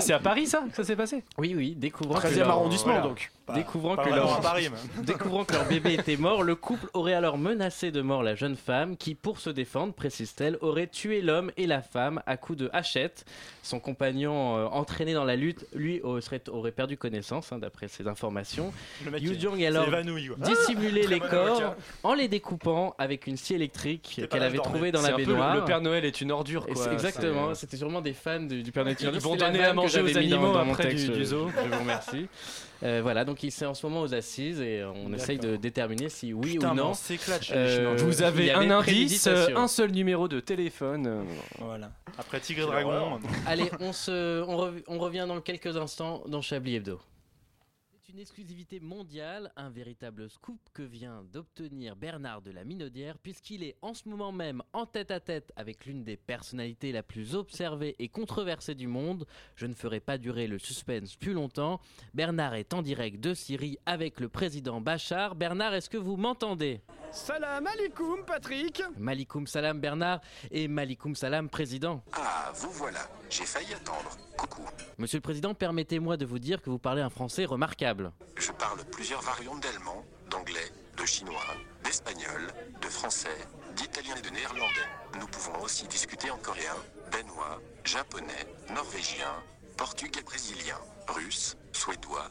[0.00, 1.22] C'est à Paris ça que ça s'est passé?
[1.38, 3.08] Oui, oui, découvrant que 13e leur- arrondissement voilà.
[3.08, 3.30] donc.
[3.54, 4.32] Découvrant pas que, leur...
[4.34, 5.04] à Paris, même.
[5.04, 8.56] Découvrant que leur bébé était mort, le couple aurait alors menacé de mort la jeune
[8.56, 12.70] femme qui, pour se défendre, précise-t-elle, aurait tué l'homme et la femme à coups de
[12.72, 13.24] hachette.
[13.62, 18.06] Son compagnon, euh, entraîné dans la lutte, lui serait- aurait perdu connaissance, hein, d'après ses
[18.08, 18.72] informations.
[19.04, 19.86] Yu il- Jong alors
[20.38, 21.76] dissimulé Très les corps avocat.
[22.02, 25.54] en les découpant avec une scie électrique qu'elle avait trouvée dans la le- baignoire.
[25.54, 26.92] le Père Noël est une ordure, quoi.
[26.92, 28.96] Exactement, c'était sûrement des fans du, du Père Noël.
[29.00, 31.48] Ils vont donner à manger aux animaux après du- zoo.
[31.54, 32.26] Je vous remercie.
[32.84, 36.08] Euh, voilà, donc il est en ce moment aux assises et on essaye de déterminer
[36.08, 36.92] si oui Putain, ou non.
[37.10, 37.18] les
[37.50, 37.96] euh.
[37.98, 41.24] Vous avez un indice, un seul numéro de téléphone.
[41.58, 41.90] Voilà.
[42.18, 43.18] Après Tigre et Dragon.
[43.46, 47.00] Allez, on, se, on, rev- on revient dans quelques instants dans Chablis Hebdo.
[48.08, 53.62] C'est une exclusivité mondiale, un véritable scoop que vient d'obtenir Bernard de la Minaudière, puisqu'il
[53.62, 57.34] est en ce moment même en tête à tête avec l'une des personnalités la plus
[57.34, 59.26] observée et controversée du monde.
[59.56, 61.82] Je ne ferai pas durer le suspense plus longtemps.
[62.14, 65.34] Bernard est en direct de Syrie avec le président Bachar.
[65.34, 66.80] Bernard, est-ce que vous m'entendez?
[67.10, 68.82] Salam alaikum, Patrick.
[68.96, 72.02] Malikoum salam Bernard et Malikoum salam président.
[72.12, 73.00] Ah, vous voilà.
[73.28, 74.16] J'ai failli attendre.
[74.38, 74.62] Coucou.
[74.98, 77.97] Monsieur le Président, permettez-moi de vous dire que vous parlez un français remarquable.
[78.36, 83.38] Je parle plusieurs variantes d'allemand, d'anglais, de chinois, d'espagnol, de français,
[83.74, 84.88] d'italien et de néerlandais.
[85.18, 86.76] Nous pouvons aussi discuter en coréen,
[87.10, 89.32] danois, japonais, norvégien,
[89.76, 92.30] portugais brésilien, russe, suédois,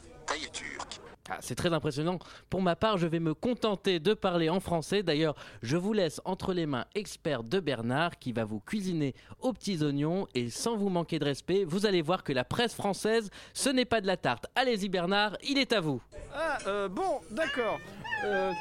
[1.30, 2.18] Ah, c'est très impressionnant.
[2.48, 5.02] Pour ma part, je vais me contenter de parler en français.
[5.02, 9.52] D'ailleurs, je vous laisse entre les mains expertes de Bernard qui va vous cuisiner aux
[9.52, 13.28] petits oignons et sans vous manquer de respect, vous allez voir que la presse française,
[13.52, 14.46] ce n'est pas de la tarte.
[14.54, 16.00] Allez-y Bernard, il est à vous.
[16.34, 17.78] Ah, euh, bon, d'accord.
[18.24, 18.52] Euh,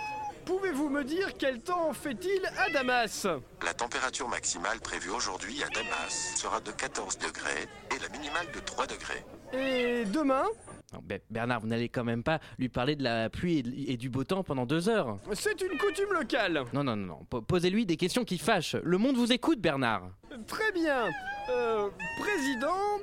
[0.47, 3.27] Pouvez-vous me dire quel temps fait-il à Damas?
[3.65, 8.59] La température maximale prévue aujourd'hui à Damas sera de 14 degrés et la minimale de
[8.61, 9.25] 3 degrés.
[9.51, 10.45] Et demain?
[10.93, 14.23] Non, Bernard, vous n'allez quand même pas lui parler de la pluie et du beau
[14.23, 15.17] temps pendant deux heures.
[15.33, 16.63] C'est une coutume locale.
[16.71, 17.25] Non, non, non, non.
[17.29, 18.75] Po- Posez-lui des questions qui fâchent.
[18.83, 20.09] Le monde vous écoute, Bernard.
[20.47, 21.03] Très bien.
[21.49, 22.99] Euh, président,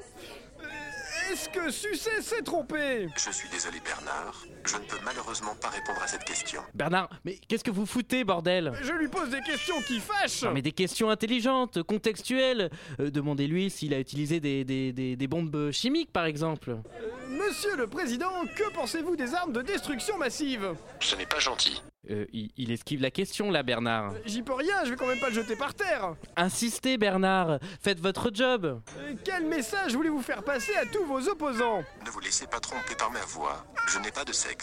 [0.62, 3.06] euh, est-ce que Sucet s'est trompé?
[3.16, 6.60] Je suis désolé Bernard, je ne peux malheureusement pas répondre à cette question.
[6.74, 8.72] Bernard, mais qu'est-ce que vous foutez, bordel?
[8.82, 10.42] Je lui pose des questions qui fâchent.
[10.42, 12.70] Non, mais des questions intelligentes, contextuelles.
[13.00, 16.70] Euh, Demandez-lui s'il a utilisé des, des- des- des bombes chimiques, par exemple.
[16.70, 20.74] Euh, Monsieur le Président, que pensez-vous des armes de destruction massive?
[21.00, 21.82] Ce n'est pas gentil.
[22.10, 24.12] Euh, il, il esquive la question, là, Bernard.
[24.26, 26.14] J'y peux rien, je vais quand même pas le jeter par terre.
[26.36, 27.58] Insistez, Bernard.
[27.80, 28.80] Faites votre job.
[28.98, 31.82] Euh, Quel message voulez-vous faire passer à tous vos opposants?
[32.04, 34.53] Ne vous laissez pas tromper par ma voix, je n'ai pas de sexe.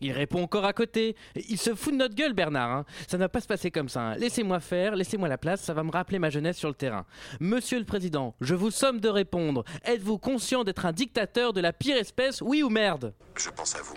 [0.00, 1.16] Il répond encore à côté.
[1.48, 2.70] Il se fout de notre gueule, Bernard.
[2.70, 2.84] hein.
[3.08, 4.00] Ça ne va pas se passer comme ça.
[4.00, 4.14] hein.
[4.14, 7.04] Laissez-moi faire, laissez-moi la place, ça va me rappeler ma jeunesse sur le terrain.
[7.40, 9.64] Monsieur le Président, je vous somme de répondre.
[9.84, 13.12] Êtes-vous conscient d'être un dictateur de la pire espèce, oui ou merde?
[13.36, 13.94] Je pense à vous.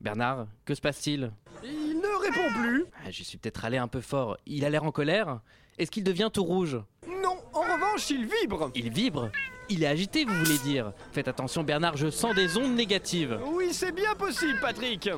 [0.00, 1.30] Bernard, que se passe-t-il?
[1.62, 2.84] Il ne répond plus.
[3.06, 4.36] Ah, J'y suis peut-être allé un peu fort.
[4.44, 5.40] Il a l'air en colère
[5.78, 6.78] Est-ce qu'il devient tout rouge?
[7.08, 8.70] Non, en revanche, il vibre.
[8.74, 9.30] Il vibre?
[9.68, 13.38] Il est agité, vous voulez dire Faites attention, Bernard, je sens des ondes négatives.
[13.46, 15.10] Oui, c'est bien possible, Patrick.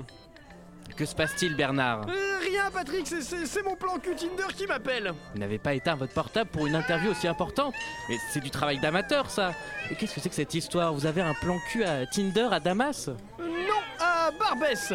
[0.97, 5.13] Que se passe-t-il, Bernard Euh, rien, Patrick, c'est- mon plan Q Tinder qui m'appelle.
[5.35, 7.75] Vous n'avez pas éteint votre portable pour une interview aussi importante
[8.09, 9.53] Mais c'est du travail d'amateur, ça
[9.91, 10.93] Et qu'est-ce que c'est que cette histoire?
[10.95, 13.11] Vous avez un plan cul à Tinder à Damas?
[13.39, 14.95] Non, à Barbès.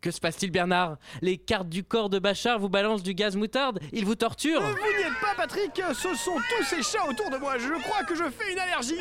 [0.00, 0.96] Que se passe-t-il, Bernard?
[1.20, 3.80] Les cartes du corps de Bachar vous balancent du gaz moutarde?
[3.92, 5.72] Ils vous torturent Euh, Vous n'y êtes pas, Patrick.
[5.92, 7.58] Ce sont tous ces chats autour de moi.
[7.58, 8.96] Je crois que je fais une allergie.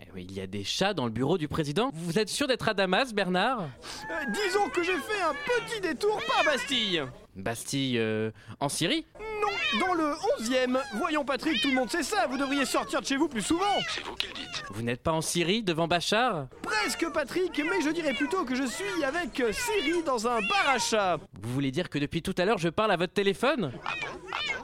[0.00, 2.48] Eh oui, Il y a des chats dans le bureau du président Vous êtes sûr
[2.48, 3.60] d'être à Damas, Bernard?
[3.62, 7.02] Euh, disons que j'ai fait un petit détour par Bastille.
[7.36, 10.80] Bastille, euh, en Syrie Non, dans le 11e.
[10.94, 12.26] Voyons, Patrick, tout le monde sait ça.
[12.26, 13.64] Vous devriez sortir de chez vous plus souvent.
[13.88, 14.64] C'est vous qui le dites.
[14.70, 18.64] Vous n'êtes pas en Syrie, devant Bachar Presque, Patrick, mais je dirais plutôt que je
[18.64, 21.18] suis avec Siri dans un bar à chat.
[21.40, 23.72] Vous voulez dire que depuis tout à l'heure je parle à votre téléphone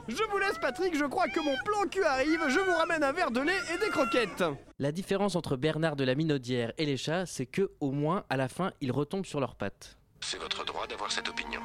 [0.07, 0.95] Je vous laisse, Patrick.
[0.97, 2.41] Je crois que mon plan Q arrive.
[2.47, 4.43] Je vous ramène un verre de lait et des croquettes.
[4.79, 8.37] La différence entre Bernard de la Minaudière et les chats, c'est que, au moins, à
[8.37, 9.97] la fin, ils retombent sur leurs pattes.
[10.21, 11.61] C'est votre droit d'avoir cette opinion.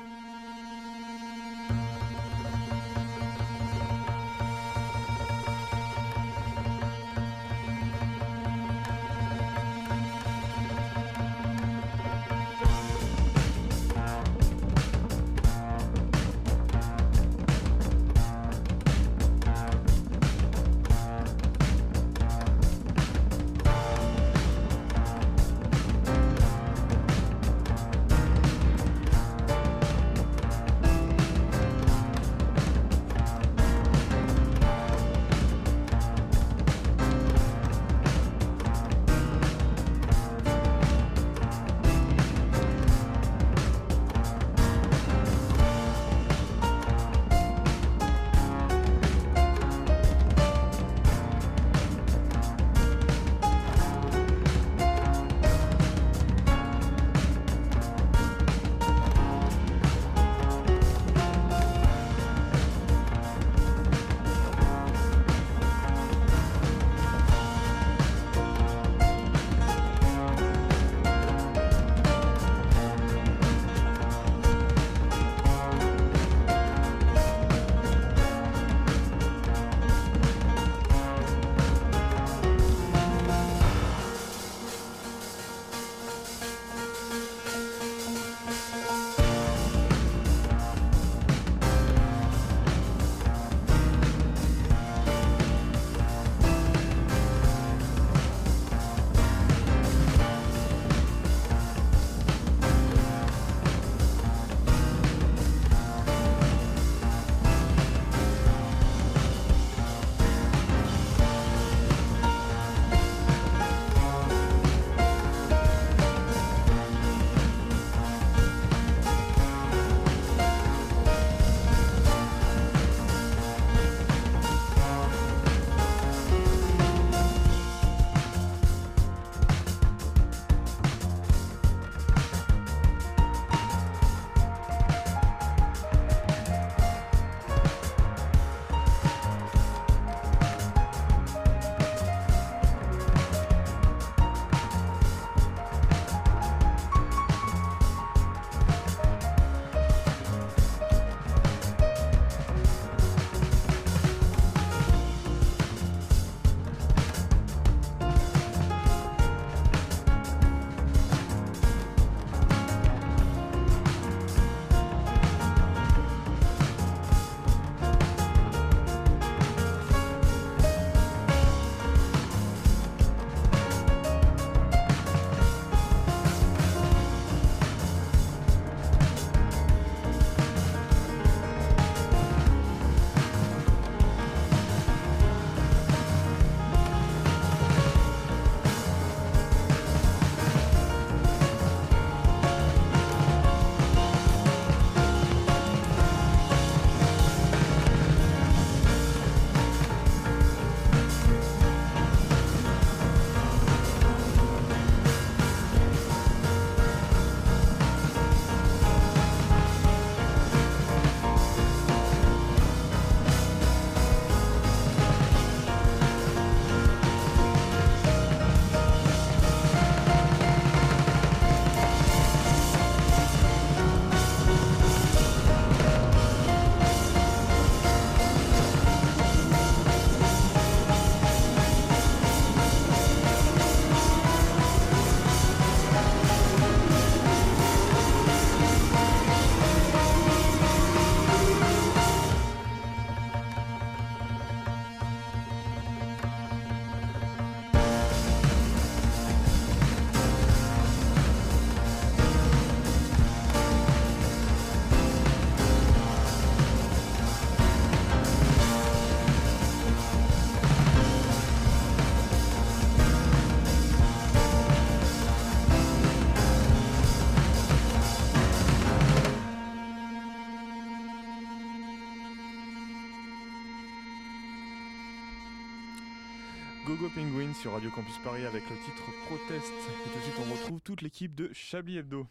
[277.66, 279.72] Sur Radio Campus Paris avec le titre Proteste.
[279.74, 282.24] Et tout de suite, on retrouve toute l'équipe de Chablis Hebdo.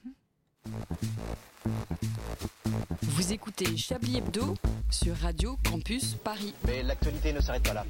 [3.02, 4.54] Vous écoutez Chablis Hebdo
[4.90, 6.54] sur Radio Campus Paris.
[6.66, 7.86] Mais l'actualité ne s'arrête pas là.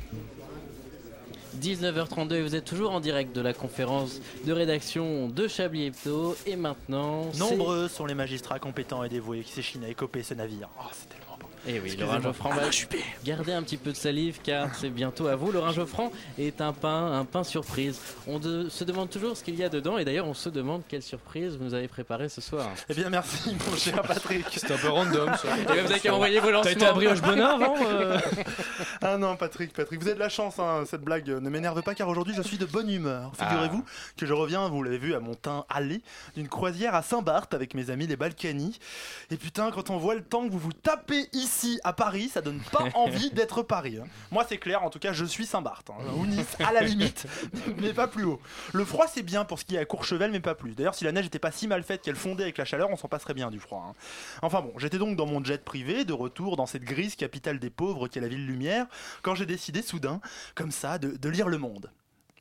[1.61, 6.35] 19h32 et vous êtes toujours en direct de la conférence de rédaction de Chablis Hebdo
[6.47, 10.69] et maintenant Nombreux sont les magistrats compétents et dévoués qui s'échinent à écoper ce navire.
[10.79, 11.24] Oh, c'est tellement
[11.65, 11.71] beau.
[11.75, 11.95] Eh oui.
[11.97, 13.03] Laurent Geoffrand Ah, va je suis payé.
[13.23, 15.51] garder un petit peu de salive car c'est bientôt à vous.
[15.51, 17.99] Laurent Geoffrand est un pain, un pain surprise.
[18.27, 20.83] On de- se demande toujours ce qu'il y a dedans et d'ailleurs on se demande
[20.87, 22.69] quelle surprise vous nous avez préparé ce soir.
[22.89, 24.45] Eh bien, merci, mon cher Patrick.
[24.51, 25.47] C'est un peu random ça.
[25.75, 26.63] Et vous avez qu'à envoyer vos lancements.
[26.71, 28.17] T'as été à Brioche Bonheur avant euh
[29.01, 31.95] Ah non, Patrick, Patrick, vous avez de la chance, hein, cette blague ne m'énerve pas
[31.95, 33.31] car aujourd'hui je suis de bonne humeur.
[33.37, 33.83] Figurez-vous
[34.17, 36.01] que je reviens, vous l'avez vu, à mon teint allé,
[36.35, 38.79] d'une croisière à Saint-Barth avec mes amis les Balkany.
[39.31, 42.41] Et putain, quand on voit le temps que vous vous tapez ici à Paris, ça
[42.41, 43.97] donne pas envie d'être Paris.
[44.01, 44.07] hein.
[44.31, 45.89] Moi, c'est clair, en tout cas, je suis Saint-Barth.
[45.89, 47.25] hein, ou Nice, à la limite,
[47.77, 48.39] mais pas plus haut.
[48.73, 50.75] Le froid, c'est bien pour ce qui est à Courchevel, mais pas plus.
[50.75, 52.97] D'ailleurs, si la neige était pas si mal faite qu'elle fondait avec la chaleur, on
[52.97, 53.85] s'en passerait bien du froid.
[53.89, 53.93] hein.
[54.41, 57.69] Enfin bon, j'étais donc dans mon jet privé, de retour dans cette grise capitale des
[57.69, 58.85] pauvres qu'est la ville lumière,
[59.21, 60.21] quand j'ai décidé soudain,
[60.55, 61.91] comme ça, de, de lire Le Monde.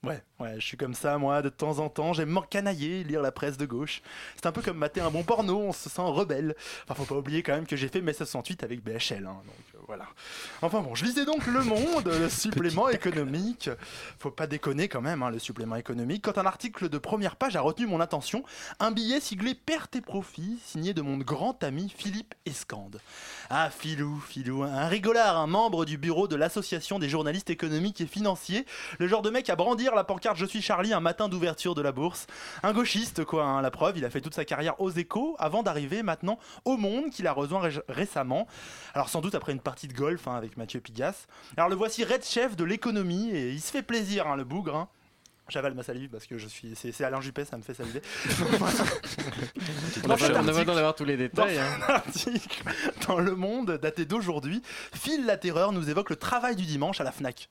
[0.03, 3.33] Ouais, ouais, je suis comme ça, moi, de temps en temps, j'aime m'encanailler, lire la
[3.33, 4.03] presse de gauche.
[4.37, 6.55] C'est un peu comme mater un bon porno, on se sent rebelle.
[6.85, 9.75] Enfin, faut pas oublier quand même que j'ai fait mai 68 avec BHL, hein, donc
[9.75, 10.07] euh, voilà.
[10.63, 13.71] Enfin bon, je lisais donc Le Monde, le supplément économique.
[14.19, 16.25] Faut pas déconner quand même, hein, le supplément économique.
[16.25, 18.45] Quand un article de première page a retenu mon attention,
[18.81, 23.01] un billet siglé Perte et Profit, signé de mon grand ami Philippe Escande.
[23.51, 28.07] Ah, Filou, Filou, un rigolard, un membre du bureau de l'association des journalistes économiques et
[28.07, 28.67] financiers,
[28.99, 31.83] le genre de mec à brandir la pancarte Je suis Charlie un matin d'ouverture de
[31.83, 32.27] la bourse.
[32.63, 35.63] Un gauchiste, quoi, hein, la preuve, il a fait toute sa carrière aux échos avant
[35.63, 38.47] d'arriver maintenant au monde qu'il a rejoint ré- récemment.
[38.95, 41.27] Alors, sans doute après une partie de golf hein, avec Mathieu Pigas.
[41.57, 44.89] Alors, le voici red chef de l'économie et il se fait plaisir, hein, le bougre.
[45.51, 46.75] J'avale ma salive parce que je suis.
[46.75, 48.01] C'est Alain Juppé, ça me fait saliver.
[50.05, 51.57] On Dans a besoin d'avoir tous les détails.
[51.57, 51.81] dans hein.
[52.07, 52.63] article
[53.07, 54.63] dans Le Monde daté d'aujourd'hui,
[54.95, 57.49] Phil la Terreur nous évoque le travail du dimanche à la Fnac.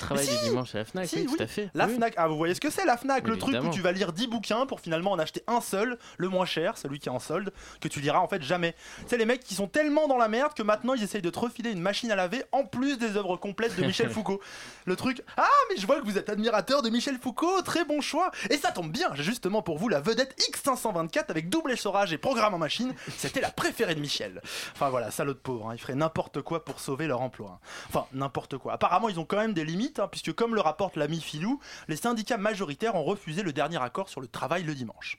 [0.00, 0.36] Travail Si.
[0.38, 1.36] du dimanche à la Fnac, Si, oui, oui.
[1.36, 1.70] tout à fait.
[1.74, 1.94] La Oui.
[1.94, 4.12] Fnac, ah vous voyez ce que c'est la Fnac, le truc où tu vas lire
[4.12, 7.18] 10 bouquins pour finalement en acheter un seul, le moins cher, celui qui est en
[7.20, 8.74] solde, que tu liras en fait jamais.
[9.06, 11.38] C'est les mecs qui sont tellement dans la merde que maintenant ils essayent de te
[11.38, 14.40] refiler une machine à laver en plus des œuvres complètes de Michel Foucault.
[14.86, 18.00] Le truc, ah mais je vois que vous êtes admirateur de Michel Foucault, très bon
[18.00, 18.30] choix.
[18.50, 22.18] Et ça tombe bien, j'ai justement pour vous la vedette X524 avec double essorage et
[22.18, 24.40] programme en machine, c'était la préférée de Michel.
[24.74, 27.58] Enfin voilà, salaud de pauvre, hein, ils feraient n'importe quoi pour sauver leur emploi.
[27.62, 27.66] hein.
[27.88, 28.72] Enfin, n'importe quoi.
[28.72, 31.96] Apparemment, ils ont quand même des limites, hein, puisque comme le rapporte l'ami Filou, les
[31.96, 35.18] syndicats majoritaires ont refusé le dernier accord sur le travail le dimanche.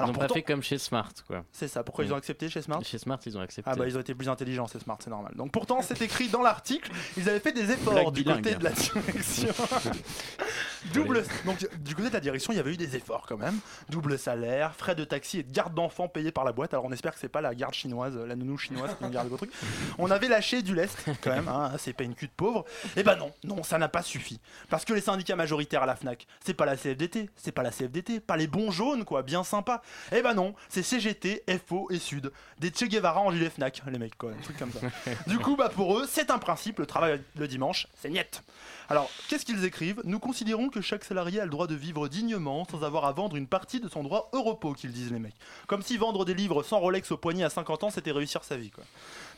[0.00, 1.44] Ils n'ont pas fait comme chez Smart, quoi.
[1.52, 2.82] C'est ça, pourquoi ils ont accepté chez Smart?
[2.82, 3.70] Chez Smart, ils ont accepté.
[3.70, 5.32] ah bah ils ont été plus intelligents, c'est smart, c'est normal.
[5.36, 8.42] Donc pourtant c'est écrit dans l'article, ils avaient fait des efforts du bilingue.
[8.42, 9.52] côté de la direction.
[10.92, 13.58] Double donc du côté de la direction, il y avait eu des efforts quand même.
[13.88, 16.74] Double salaire, frais de taxi et de garde d'enfants payés par la boîte.
[16.74, 19.28] Alors on espère que c'est pas la garde chinoise, la nounou chinoise qui nous garde
[19.28, 19.52] vos trucs.
[19.98, 22.64] On avait lâché du lest quand même, hein, c'est pas une cul de pauvre.
[22.96, 24.40] Et bah non, non, ça n'a pas suffi.
[24.68, 27.70] Parce que les syndicats majoritaires à la FNAC, c'est pas la CFDT, c'est pas la
[27.70, 29.82] CFDT, pas les bons jaunes quoi, bien sympa.
[30.12, 32.32] Et bah non, c'est CGT, FO et Sud.
[32.58, 34.80] Des Che Guevara en gilet FNAC, les mecs quoi, un truc comme ça.
[35.26, 38.42] Du coup, bah pour eux, c'est un principe, le travail le dimanche, c'est niette.
[38.88, 40.00] Alors, qu'est-ce qu'ils écrivent?
[40.04, 43.36] Nous considérons que chaque salarié a le droit de vivre dignement sans avoir à vendre
[43.36, 45.36] une partie de son droit au repos, qu'ils disent les mecs.
[45.66, 48.56] Comme si vendre des livres sans Rolex au poignet à 50 ans, c'était réussir sa
[48.56, 48.84] vie, quoi.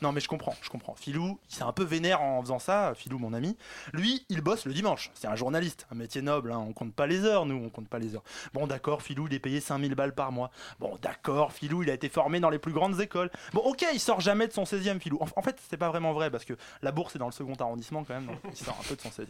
[0.02, 0.94] Non, mais je comprends, je comprends.
[0.94, 3.56] Filou, il s'est un peu vénère en faisant ça, Filou, mon ami.
[3.92, 5.10] Lui, il bosse le dimanche.
[5.14, 6.58] C'est un journaliste, un métier noble, hein.
[6.58, 8.24] on compte pas les heures, nous, on compte pas les heures.
[8.52, 10.50] Bon, d'accord, Filou, il est payé 5000 balles par mois.
[10.80, 13.30] Bon, d'accord, Filou, il a été formé dans les plus grandes écoles.
[13.52, 15.18] Bon, ok, il sort jamais de son 16e, Filou.
[15.20, 17.54] En, en fait, c'est pas vraiment vrai, parce que la bourse est dans le second
[17.58, 19.26] arrondissement quand même, donc il sort un peu de son 16e.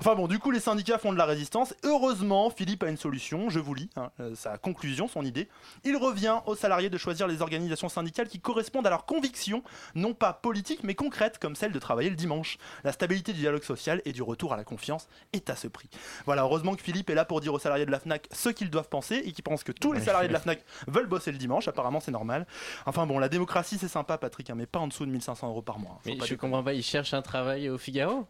[0.00, 1.74] Enfin bon, du coup, les syndicats font de la résistance.
[1.84, 5.48] Heureusement, Philippe a une solution, je vous lis, hein, euh, sa conclusion, son idée.
[5.84, 9.62] Il revient aux salariés de choisir les organisations syndicales qui correspondent à leurs convictions,
[10.02, 12.58] non pas politiques, mais concrètes, comme celle de travailler le dimanche.
[12.84, 15.88] La stabilité du dialogue social et du retour à la confiance est à ce prix.
[16.26, 18.68] Voilà, heureusement que Philippe est là pour dire aux salariés de la FNAC ce qu'ils
[18.68, 21.38] doivent penser et qui pense que tous les salariés de la FNAC veulent bosser le
[21.38, 22.46] dimanche, apparemment c'est normal.
[22.84, 25.62] Enfin bon, la démocratie c'est sympa Patrick, hein, mais pas en dessous de 1500 euros
[25.62, 25.92] par mois.
[25.98, 26.00] hein.
[26.04, 28.26] Mais je comprends pas, ils cherchent un travail au Figaro?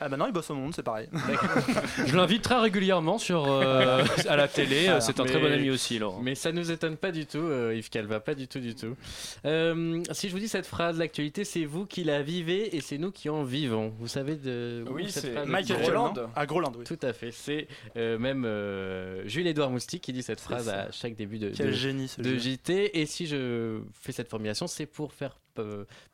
[0.00, 1.08] Ah bah non, il bosse au monde, c'est pareil.
[2.06, 4.84] Je l'invite très régulièrement sur, euh, à la télé.
[4.84, 5.00] Voilà.
[5.00, 6.20] C'est un très bon ami aussi, Laurent.
[6.22, 8.96] Mais ça nous étonne pas du tout, euh, Yves Calva, pas du tout, du tout.
[9.44, 12.96] Euh, si je vous dis cette phrase, l'actualité, c'est vous qui la vivez et c'est
[12.98, 13.92] nous qui en vivons.
[13.98, 16.14] Vous savez de où Oui, cette c'est phrase Michael Groland.
[16.36, 16.84] À Groland, oui.
[16.84, 17.32] Tout à fait.
[17.32, 21.66] C'est euh, même euh, Jules-Édouard Moustique qui dit cette phrase à chaque début de, Quel
[21.68, 22.36] de- génie, ce de.
[22.38, 23.00] JT.
[23.00, 25.47] Et si je fais cette formulation, c'est pour faire euh,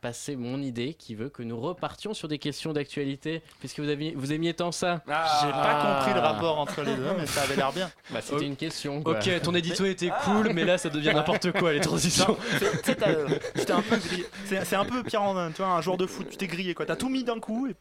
[0.01, 4.15] passer mon idée qui veut que nous repartions sur des questions d'actualité, puisque vous, aviez,
[4.17, 5.03] vous aimiez tant ça.
[5.07, 7.91] J'ai pas compris le rapport entre les deux, mais ça avait l'air bien.
[8.11, 9.03] Bah, C'était une question.
[9.03, 9.15] quoi.
[9.19, 12.37] Ok, ton édito était cool, mais là ça devient n'importe quoi les transitions.
[12.85, 13.03] C'est-
[13.73, 13.97] un peu.
[14.47, 16.87] C'est un peu Pierre en tu vois, un joueur de foot, tu t'es grillé quoi.
[16.87, 17.75] T'as tout mis d'un coup et.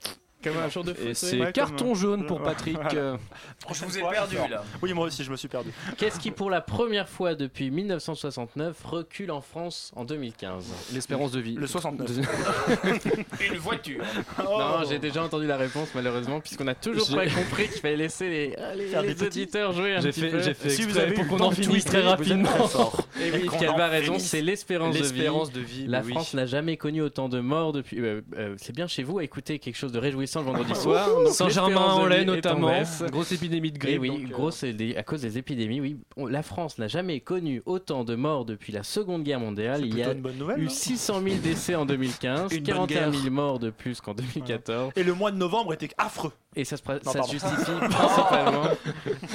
[0.43, 1.13] Comme un jour de foot.
[1.13, 2.75] c'est Ouais, carton comme- jaune pour Patrick.
[2.75, 2.93] Voilà.
[2.99, 3.17] euh,
[3.61, 4.63] Prochaine vous ai perdu, là.
[4.81, 5.71] Oui, moi aussi, je me suis perdu.
[5.97, 11.39] Qu'est-ce qui, pour la première fois depuis 1969, recule en France en 2015 L'espérance de
[11.39, 11.55] vie.
[11.55, 12.09] Le 69.
[13.51, 14.03] Une voiture.
[14.43, 18.29] Non, j'ai déjà entendu la réponse malheureusement, puisqu'on a toujours pas compris qu'il fallait laisser
[18.29, 20.41] les, les- les auditeurs jouer un J'ai petit fait, peu.
[20.41, 22.49] j'ai fait Si vous avez pour qu'on en finisse très rapidement.
[22.49, 23.07] très fort.
[23.21, 25.03] Et oui, Calva a raison, c'est l'espérance de vie.
[25.03, 25.85] L'espérance de vie.
[25.87, 26.11] La oui.
[26.11, 27.99] France n'a jamais connu autant de morts depuis.
[27.99, 31.07] euh, euh, c'est bien chez vous à écouter quelque chose de réjouissant le vendredi soir.
[31.07, 32.71] L'espérance de Saint-Germain-en-Laye notamment.
[33.11, 34.01] Grosse épidémie de Et grippe.
[34.01, 35.81] oui, donc, euh, grosse des- à cause des épidémies.
[35.81, 39.81] Oui, On- la France n'a jamais connu autant de morts depuis la Seconde Guerre mondiale.
[39.85, 40.59] Il y a plutôt une bonne nouvelle.
[40.59, 43.31] eu non 600 000 décès en 2015, Une bonne 41 000 guerre.
[43.31, 44.91] morts de plus qu'en 2014.
[44.95, 46.31] Et le mois de novembre était affreux.
[46.55, 47.31] Et ça se, pra- Non, ça se pardon.
[47.31, 48.63] justifie principalement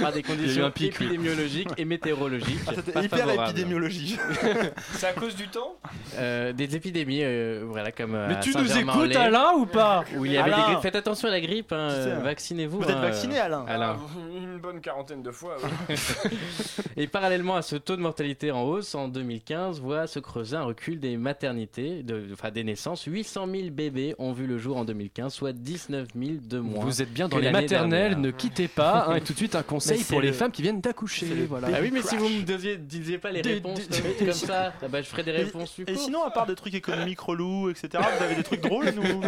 [0.00, 1.06] par des conditions un pic, oui.
[1.06, 2.58] épidémiologiques et météorologiques.
[2.66, 3.50] Ah, C'était hyper favorables.
[3.50, 4.18] épidémiologie.
[4.92, 5.76] C'est à cause du temps?
[6.16, 8.14] Euh, des épidémies, euh, voilà, comme.
[8.14, 10.04] euh, Mais à tu nous écoutes Alain ou pas?
[10.16, 10.62] Où il y avait Alain.
[10.66, 10.82] des grippes.
[10.82, 12.20] Faites attention à la grippe, hein, euh, hein.
[12.22, 12.80] vaccinez-vous.
[12.80, 13.96] Vous êtes vacciné, Alain Alain.
[14.36, 15.56] Une bonne quarantaine de fois.
[15.88, 15.94] oui.
[16.96, 20.64] Et parallèlement à ce taux de mortalité en hausse, en 2015, voit se creuser un
[20.64, 23.04] recul des maternités, de, enfin des naissances.
[23.04, 26.84] 800 000 bébés ont vu le jour en 2015, soit 19 000 de moins.
[26.84, 28.18] Vous êtes bien dans les maternelles, dernière.
[28.18, 29.06] ne quittez pas.
[29.08, 31.26] hein, et tout de suite un conseil pour les le- femmes qui viennent d'accoucher.
[31.48, 31.68] Voilà.
[31.74, 34.72] Ah oui, mais si vous me disiez, disiez pas les réponses des- comme, comme ça,
[34.82, 35.98] ah bah, je ferais des Et- réponses Et courtes.
[35.98, 37.88] sinon, à part des trucs économiques relous, etc.,
[38.18, 39.26] vous avez des trucs drôles à nous que-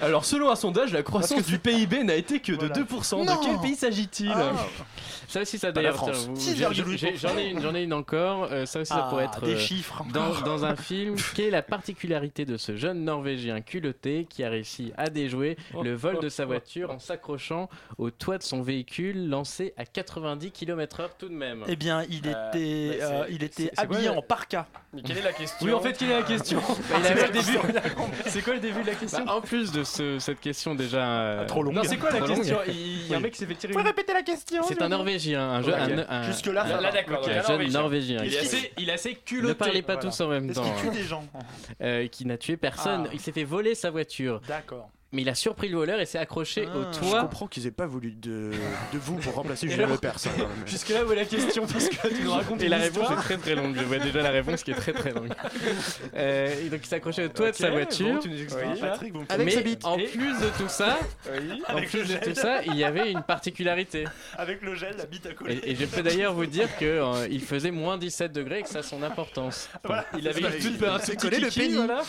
[0.02, 2.74] Alors selon un sondage, la croissance du PIB n'a été que de Voilà.
[2.74, 3.24] 2%.
[3.24, 3.40] Non.
[3.40, 4.52] De quel pays s'agit-il Ah,
[5.28, 5.96] Ça aussi, ça d'ailleurs.
[5.96, 6.28] France.
[6.34, 6.72] tiens, vous- 6,8%.
[6.72, 8.48] j'ai- j'ai- J'en ai, une- j'en ai une encore.
[8.50, 9.44] euh, ça aussi, ça ah, pourrait être.
[9.44, 10.04] des euh, chiffres.
[10.12, 14.50] Dans, dans un film, quelle est la particularité de ce jeune Norvégien culotté qui a
[14.50, 17.68] réussi à déjouer le vol de sa voiture en s'accrochant
[17.98, 22.22] au toit de son véhicule lancé à 90 km/h tout de même Eh bien, il
[22.26, 24.66] Euh, était, bah, euh, il était quoi, habillé en parka.
[24.92, 26.60] Mais quelle est la question Oui, en fait, quelle est la question
[27.02, 27.58] C'est quoi le début
[28.26, 31.20] C'est quoi le début de la question Bah, En plus de ce- cette question déjà.
[31.20, 31.74] euh, Trop longue.
[31.74, 32.36] Non, c'est quoi la Trop longue.
[32.38, 34.80] question Il y a un mec qui s'est fait tirer Vous répéter la question C'est
[34.82, 35.78] un Norvégien, un, jeu- Ok.
[35.78, 37.26] un- un- Jusque-là, Là, d'accord.
[37.28, 38.20] un jeune Norvégien.
[38.24, 39.54] Il qui- est assez, assez Ne culotté.
[39.54, 40.62] parlez pas tous en même temps.
[40.80, 41.24] qu'il tue des gens
[41.82, 43.04] euh, qui n'a tué personne.
[43.06, 43.10] Ah.
[43.12, 44.40] Il s'est fait voler sa voiture.
[44.48, 44.88] D'accord.
[45.12, 46.76] Mais il a surpris le voleur et s'est accroché Ah.
[46.76, 47.20] au Je toit.
[47.22, 48.50] comprends qu'ils aient pas voulu de,
[48.92, 50.16] de vous pour remplacer Julien Lepers.
[50.26, 50.46] hein.
[50.66, 53.10] Jusque là où est la question Parce que tu nous racontes Et une la réponse
[53.10, 53.76] est très très longue.
[53.78, 55.32] Je vois déjà la réponse qui est très très longue.
[56.14, 58.14] Euh, et donc il s'est accroché au toit de sa voiture.
[58.14, 58.80] bon, tu nous Oui.
[58.80, 59.84] Patrick, Avec mais bite.
[59.84, 60.98] en Et- plus de tout ça,
[61.30, 61.62] Oui.
[61.68, 64.04] en Avec plus de tout ça, il y avait une particularité.
[64.36, 65.54] avec le gel, la bite à coller.
[65.62, 68.62] Et, et je peux d'ailleurs vous dire que euh, il faisait moins 17 degrés et
[68.62, 69.68] que ça a son importance.
[69.84, 70.04] Voilà.
[70.18, 71.76] Il avait une toute il- s'est collé le pénis.
[71.76, 72.02] voilà.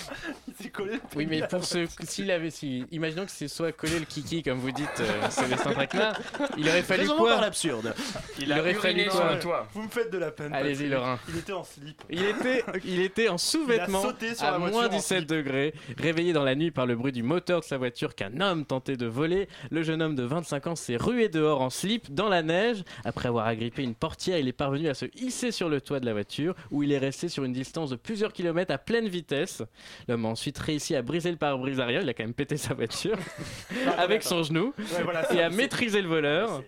[0.48, 3.72] Il s'est collé le Oui, mais pour ce, s'il avait, si, imaginons que c'est soit
[3.72, 6.20] collé le kiki comme vous dites, euh, Célestin Traquenard,
[6.58, 7.94] il aurait fallu Raisonnons par quoi l'absurde.
[8.40, 9.68] Il aurait fallu sur quoi le toit.
[9.74, 10.54] Vous me faites de la peine.
[10.54, 10.88] Allez-y.
[10.88, 11.20] Laurent.
[11.30, 12.02] Il était en slip.
[12.10, 14.04] Il était, il était en sous-vêtements
[14.40, 15.30] à moins en 17 slip.
[15.30, 18.66] degrés, réveillé dans la nuit par le bruit du moteur de sa voiture qu'un homme
[18.66, 19.48] tentait de voler.
[19.72, 22.84] Le jeune homme de 25 ans s'est rué dehors en slip dans la neige.
[23.06, 26.06] Après avoir agrippé une portière, il est parvenu à se hisser sur le toit de
[26.06, 29.62] la voiture où il est resté sur une distance de plusieurs kilomètres à pleine vitesse.
[30.08, 32.74] L'homme a ensuite réussi à briser le pare-brise arrière, il a quand même pété sa
[32.78, 33.18] voiture
[33.98, 36.64] avec son genou Ouais, voilà, et à maîtriser le voleur.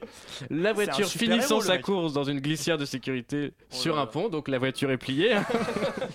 [0.49, 4.47] La voiture finissant sa course dans une glissière de sécurité sur là un pont, donc
[4.47, 5.36] la voiture est pliée.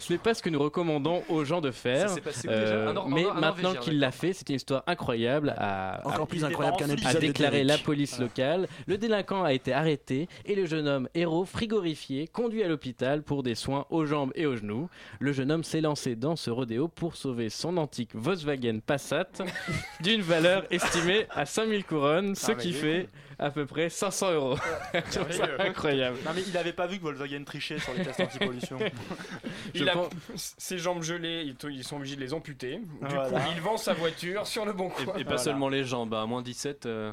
[0.00, 2.08] ce n'est pas ce que nous recommandons aux gens de faire.
[2.10, 4.82] Ça passé Euh, déjà Un Nor- mais un maintenant qu'il l'a fait, c'est une histoire
[4.86, 8.68] incroyable à, à- Encore plus incroyable qu'un a épisode de déclaré la police locale.
[8.86, 13.42] Le délinquant a été arrêté et le jeune homme héros frigorifié conduit à l'hôpital pour
[13.42, 14.88] des soins aux jambes et aux genoux.
[15.20, 19.26] Le jeune homme s'est lancé dans ce rodéo pour sauver son antique Volkswagen Passat
[20.00, 23.08] d'une valeur estimée à 5000 couronnes, ce Ah, qui fait
[23.38, 24.56] à peu près 500 euros.
[25.10, 25.20] Ça
[25.58, 26.18] incroyable.
[26.24, 28.78] Non mais il avait pas vu que Volkswagen trichait sur les tests anti-pollution.
[29.74, 30.10] Il Je a pense-
[30.58, 32.76] ses jambes gelées, ils, ils sont obligés de les amputer.
[32.78, 33.28] Du Voilà.
[33.40, 35.04] coup, il vend sa voiture sur le bon coin.
[35.16, 35.38] Et, et pas Voilà.
[35.38, 36.86] seulement les jambes, à moins 17.
[36.86, 37.12] euh,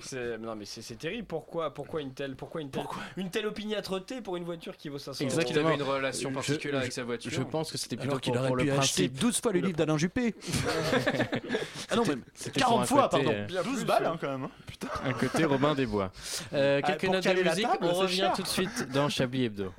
[0.00, 1.26] C'est- Non mais c'est c'est terrible.
[1.26, 2.84] Pourquoi, pourquoi une telle, pourquoi une telle,
[3.16, 5.30] une telle opiniâtreté pour une voiture qui vaut 500 euros?
[5.32, 5.58] Exactement.
[5.60, 7.30] qu'il avait une relation Je- particulière je- avec sa voiture.
[7.32, 9.18] Je pense que c'était plutôt qu'il pour, aurait pu acheter principe.
[9.20, 10.34] 12 fois le livre d'Alain Juppé.
[11.90, 13.30] ah non, même C'était 40 pour un fois, pardon.
[13.32, 14.44] euh, Bien 12 plus, balles euh, hein, quand même.
[14.44, 14.50] hein.
[14.66, 14.88] Putain.
[15.04, 16.12] Un côté Robin des Bois.
[16.52, 19.72] Euh, Ah, quelques notes de musique, on revient tout de suite dans Chablis Hebdo.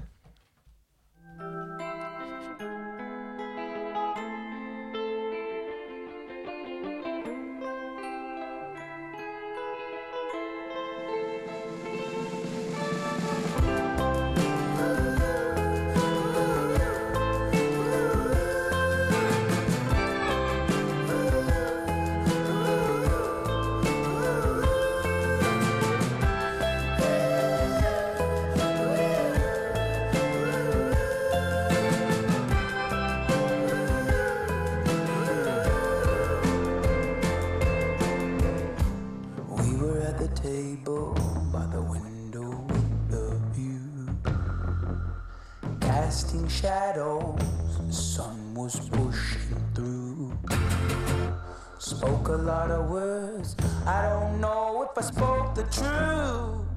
[55.72, 56.68] Truth.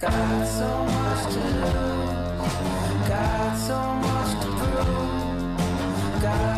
[0.00, 3.08] Got so much to lose.
[3.08, 6.22] Got so much to prove.
[6.22, 6.51] God,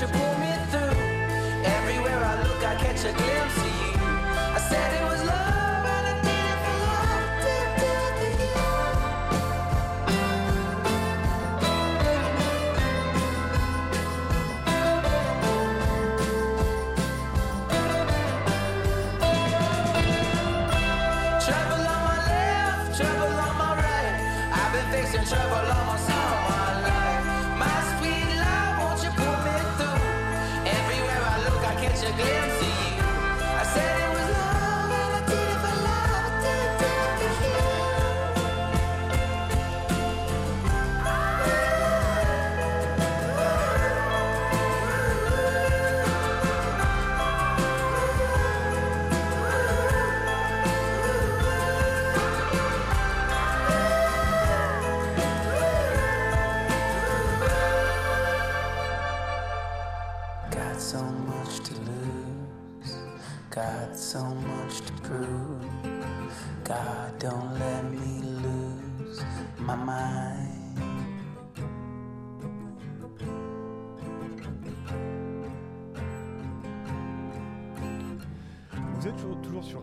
[0.00, 0.96] you pull me through?
[1.64, 3.94] Everywhere I look, I catch a glimpse of you.
[4.56, 5.05] I said it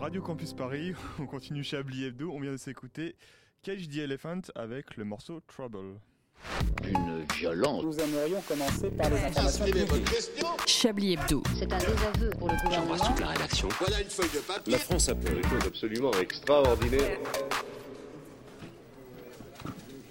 [0.03, 3.15] Radio Campus Paris, on continue chez Abli Hebdo, on vient de s'écouter
[3.61, 5.97] Cage the Elephant avec le morceau Trouble.
[6.83, 7.83] Une violence.
[7.85, 9.65] Nous aimerions commencer par les informations
[10.65, 11.41] Chablis Hebdo.
[11.57, 13.15] C'est un désaveu pour le gouvernement.
[13.17, 13.69] la rédaction.
[13.79, 14.73] Voilà une feuille de papier.
[14.73, 17.19] La France a fait des choses absolument extraordinaires.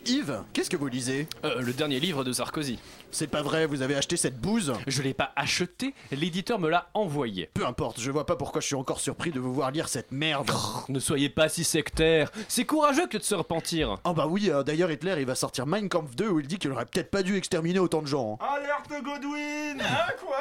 [0.07, 1.28] Yves, qu'est-ce que vous lisez?
[1.45, 2.78] Euh, Le dernier livre de Sarkozy.
[3.14, 6.88] C'est pas vrai, vous avez acheté cette bouse Je l'ai pas acheté, l'éditeur me l'a
[6.94, 7.50] envoyé.
[7.54, 10.12] Peu importe, je vois pas pourquoi je suis encore surpris de vous voir lire cette
[10.12, 10.50] merde.
[10.88, 13.96] Ne soyez pas si sectaire, c'est courageux que de se repentir.
[14.04, 16.56] Oh bah oui, euh, d'ailleurs Hitler il va sortir Mein Kampf 2 où il dit
[16.58, 18.38] qu'il aurait peut-être pas dû exterminer autant de gens.
[18.40, 18.46] hein.
[18.56, 20.38] Alerte Godwin Hein, quoi?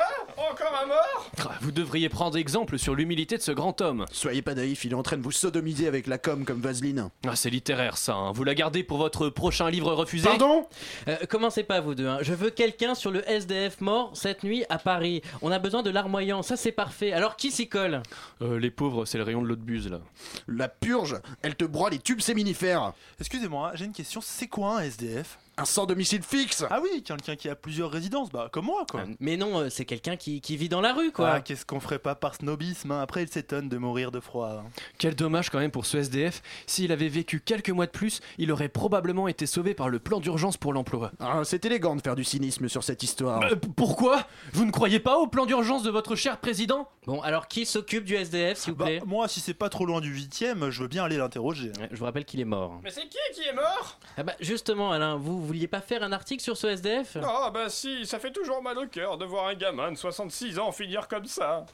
[0.50, 1.30] Encore un mort?
[1.40, 4.06] Ah, Vous devriez prendre exemple sur l'humilité de ce grand homme.
[4.12, 7.10] Soyez pas naïf, il est en train de vous sodomiser avec la com comme Vaseline.
[7.28, 8.32] Ah, c'est littéraire ça, hein.
[8.32, 10.30] vous la gardez pour votre prochain livre refusé?
[10.30, 10.66] Pardon?
[11.08, 12.08] Euh, commencez pas vous deux.
[12.08, 12.20] hein.
[12.22, 15.24] Je veux quelqu'un sur le SDF mort cette nuit à Paris.
[15.42, 17.12] On a besoin de larmoyant, ça c'est parfait.
[17.12, 18.04] Alors qui s'y colle?
[18.44, 20.00] Euh, Les pauvres, c'est le rayon de l'eau de buse là.
[20.48, 22.94] La purge, elle te broie les tubes séminifères.
[23.20, 24.22] Excusez-moi, j'ai une question.
[24.24, 28.30] C'est quoi un SDF Un sans domicile fixe Ah oui, quelqu'un qui a plusieurs résidences,
[28.32, 29.04] bah comme moi quoi.
[29.20, 31.30] Mais non, euh, c'est quelqu'un qui, qui vit dans la rue quoi.
[31.34, 34.50] Ah, qu'est-ce qu'on ferait pas par snobisme hein Après, il s'étonne de mourir de froid.
[34.50, 34.64] hein.
[34.98, 36.42] Quel dommage quand même pour ce SDF.
[36.68, 40.20] S'il avait vécu quelques mois de plus, il aurait probablement été sauvé par le plan
[40.20, 41.12] d'urgence pour l'emploi.
[41.20, 43.44] Ah, C'est élégant de faire du cynisme sur cette histoire.
[43.44, 44.26] Euh, p- pourquoi?
[44.54, 46.88] Vous ne croyez pas au plan d'urgence de votre cher président?
[47.06, 49.02] Bon, alors qui s'occupe du SDF s'il vous Bah, plaît?
[49.06, 51.72] moi, si c'est pas trop loin du 8ème, je veux bien aller l'interroger.
[51.78, 51.82] hein.
[51.82, 52.80] Ouais, Je vous rappelle qu'il est mort.
[52.84, 54.00] Mais c'est qui qui est mort?
[54.18, 57.70] Ah bah justement Alain, vous vouliez pas faire un article sur ce SDF Ah bah
[57.70, 61.08] si, ça fait toujours mal au cœur de voir un gamin de 66 ans finir
[61.08, 61.66] comme ça.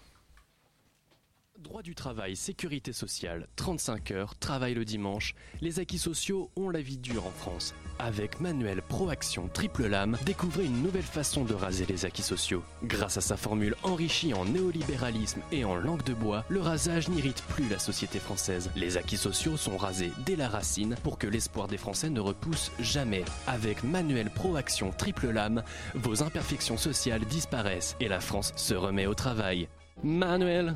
[1.60, 6.82] Droit du travail, sécurité sociale, 35 heures, travail le dimanche, les acquis sociaux ont la
[6.82, 7.74] vie dure en France.
[7.98, 12.62] Avec Manuel Proaction Triple Lame, découvrez une nouvelle façon de raser les acquis sociaux.
[12.84, 17.42] Grâce à sa formule enrichie en néolibéralisme et en langue de bois, le rasage n'irrite
[17.50, 18.70] plus la société française.
[18.76, 22.72] Les acquis sociaux sont rasés dès la racine pour que l'espoir des Français ne repousse
[22.80, 23.26] jamais.
[23.48, 25.64] Avec Manuel Proaction Triple Lame,
[25.96, 29.68] vos imperfections sociales disparaissent et la France se remet au travail.
[30.04, 30.76] Manuel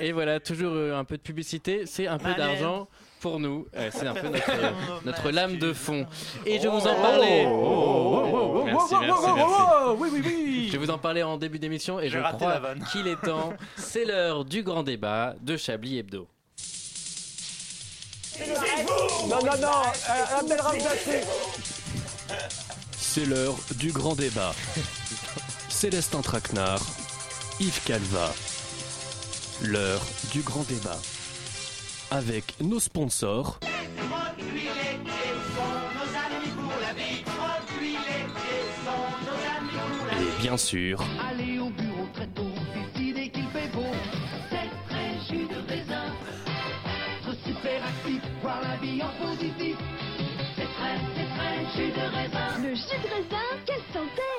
[0.00, 2.88] Et voilà, toujours euh, un peu de publicité, c'est un peu d'argent
[3.20, 3.68] pour nous.
[3.76, 4.70] Euh, c'est un peu notre, euh,
[5.04, 6.06] notre lame de fond.
[6.44, 7.44] Et je vous en Oh, parlais.
[7.46, 10.16] oh, oh, oh, Merci, oh, merci, oh, oh, merci.
[10.18, 10.66] oh.
[10.66, 13.52] Je vais vous en parler en début d'émission et je crois qu'il est temps.
[13.76, 16.26] C'est l'heure du grand débat de Chablis Hebdo.
[19.28, 21.10] Non, non, non, Ramzati.
[23.14, 24.54] C'est l'heure du grand débat.
[25.68, 26.80] Célestin Traquenard,
[27.60, 28.32] Yves Calva.
[29.60, 30.00] L'heure
[30.32, 30.96] du grand débat.
[32.10, 33.60] Avec nos sponsors.
[40.18, 41.04] Et bien sûr,
[53.92, 54.31] raisin, quelle santé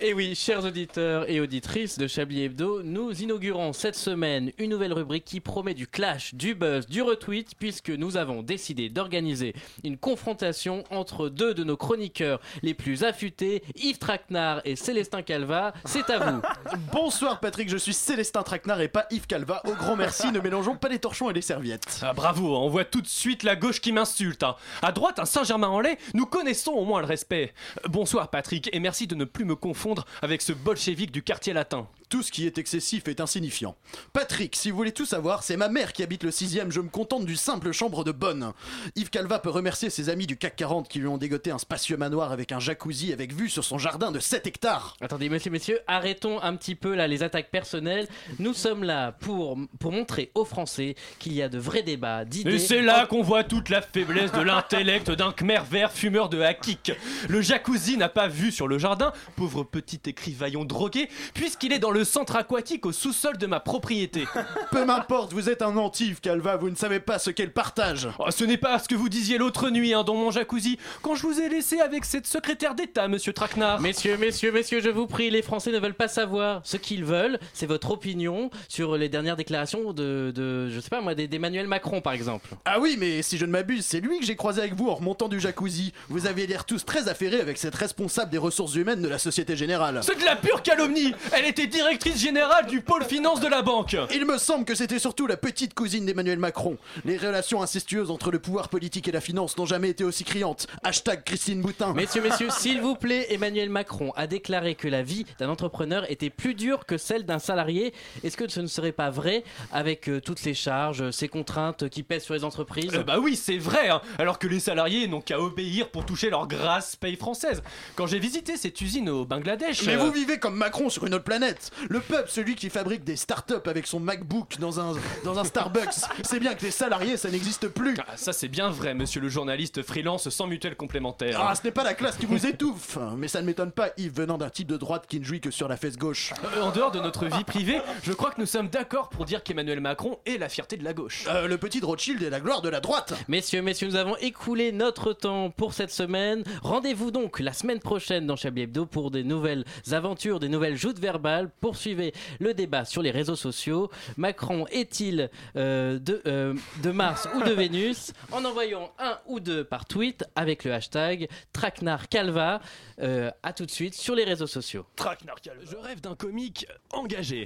[0.00, 4.92] Et oui, chers auditeurs et auditrices de Chablis Hebdo, nous inaugurons cette semaine une nouvelle
[4.92, 9.54] rubrique qui promet du clash, du buzz, du retweet, puisque nous avons décidé d'organiser
[9.84, 15.72] une confrontation entre deux de nos chroniqueurs les plus affûtés, Yves Traquenard et Célestin Calva.
[15.84, 16.42] C'est à vous.
[16.92, 19.62] Bonsoir Patrick, je suis Célestin Traquenard et pas Yves Calva.
[19.66, 22.00] Au grand merci, ne mélangeons pas les torchons et les serviettes.
[22.02, 24.42] Ah, bravo, on voit tout de suite la gauche qui m'insulte.
[24.42, 24.56] hein.
[24.80, 27.52] À droite, un Saint-Germain-en-Laye, nous connaissons au moins le respect.
[27.84, 31.52] Euh, Bonsoir Patrick, et merci de ne plus me confondre avec ce bolchevique du quartier
[31.52, 31.86] latin.
[32.12, 33.74] Tout ce qui est excessif est insignifiant.
[34.12, 36.90] Patrick, si vous voulez tout savoir, c'est ma mère qui habite le 6ème, je me
[36.90, 38.52] contente du simple chambre de bonne.
[38.96, 41.96] Yves Calva peut remercier ses amis du CAC 40 qui lui ont dégoté un spacieux
[41.96, 44.94] manoir avec un jacuzzi avec vue sur son jardin de 7 hectares.
[45.00, 48.06] Attendez, messieurs, messieurs, arrêtons un petit peu là les attaques personnelles.
[48.38, 52.56] Nous sommes là pour, pour montrer aux Français qu'il y a de vrais débats, d'idées.
[52.56, 56.42] Et c'est là qu'on voit toute la faiblesse de l'intellect d'un Khmer vert fumeur de
[56.42, 56.92] hakik.
[57.30, 61.90] Le jacuzzi n'a pas vu sur le jardin, pauvre petit écrivaillon drogué, puisqu'il est dans
[61.90, 64.26] le centre aquatique au sous-sol de ma propriété.
[64.70, 67.52] Peu m'importe, vous êtes un anti, Yves Calva, vous ne savez pas ce qu'est le
[67.52, 68.08] partage.
[68.18, 71.14] Oh, ce n'est pas ce que vous disiez l'autre nuit hein, dans mon jacuzzi, quand
[71.14, 73.80] je vous ai laissé avec cette secrétaire d'État, monsieur Traquenard.
[73.80, 77.38] Messieurs, messieurs, messieurs, je vous prie, les Français ne veulent pas savoir ce qu'ils veulent.
[77.52, 82.00] C'est votre opinion sur les dernières déclarations de, de je sais pas moi, d'Emmanuel Macron
[82.00, 82.50] par exemple.
[82.64, 84.94] Ah oui, mais si je ne m'abuse, c'est lui que j'ai croisé avec vous en
[84.94, 85.92] remontant du jacuzzi.
[86.08, 89.56] Vous aviez l'air tous très affairés avec cette responsable des ressources humaines de la Société
[89.56, 90.00] Générale.
[90.02, 93.94] C'est de la pure calomnie Elle était directrice générale du pôle finance de la banque
[94.14, 96.78] Il me semble que c'était surtout la petite cousine d'Emmanuel Macron.
[97.04, 100.66] Les relations incestueuses entre le pouvoir politique et la finance n'ont jamais été aussi criantes.
[100.82, 101.92] Hashtag Christine Boutin.
[101.92, 106.30] Messieurs, messieurs, s'il vous plaît, Emmanuel Macron a déclaré que la vie d'un entrepreneur était
[106.30, 107.92] plus dure que celle d'un salarié.
[108.24, 112.02] Est-ce que ce ne serait pas vrai avec euh, toutes ces charges, ces contraintes qui
[112.02, 112.94] pèsent sur les entreprises?
[112.94, 116.30] Euh, bah oui, c'est vrai, hein, alors que les salariés n'ont qu'à obéir pour toucher
[116.30, 117.62] leur grasse paye française.
[117.96, 119.82] Quand j'ai visité cette usine au Bangladesh.
[119.84, 121.70] Mais euh, vous vivez comme Macron sur une autre planète.
[121.88, 125.94] Le peuple, celui qui fabrique des startups avec son MacBook dans un, dans un Starbucks,
[126.22, 127.96] c'est bien que les salariés, ça n'existe plus.
[127.98, 131.40] Ah, ça c'est bien vrai, monsieur le journaliste freelance sans mutuelle complémentaire.
[131.40, 132.98] Ah, ce n'est pas la classe qui vous étouffe.
[133.16, 135.50] Mais ça ne m'étonne pas, Yves, venant d'un type de droite qui ne jouit que
[135.50, 136.32] sur la fesse gauche.
[136.56, 139.42] Euh, en dehors de notre vie privée, je crois que nous sommes d'accord pour dire
[139.42, 141.26] qu'Emmanuel Macron est la fierté de la gauche.
[141.28, 143.14] Euh, le petit Rothschild est la gloire de la droite.
[143.28, 146.44] Messieurs, messieurs, nous avons écoulé notre temps pour cette semaine.
[146.62, 150.98] Rendez-vous donc la semaine prochaine dans Chablis Hebdo pour des nouvelles aventures, des nouvelles joutes
[150.98, 151.50] verbales.
[151.62, 153.88] Poursuivez le débat sur les réseaux sociaux.
[154.16, 158.12] Macron est-il euh, de, euh, de Mars ou de Vénus?
[158.32, 162.60] En envoyant un ou deux par tweet avec le hashtag TraquenardCalva.
[163.00, 164.84] Euh, à tout de suite sur les réseaux sociaux.
[164.98, 167.44] Je rêve d'un comique engagé.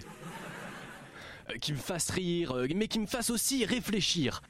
[1.61, 4.41] Qui me fasse rire, mais qui me fasse aussi réfléchir.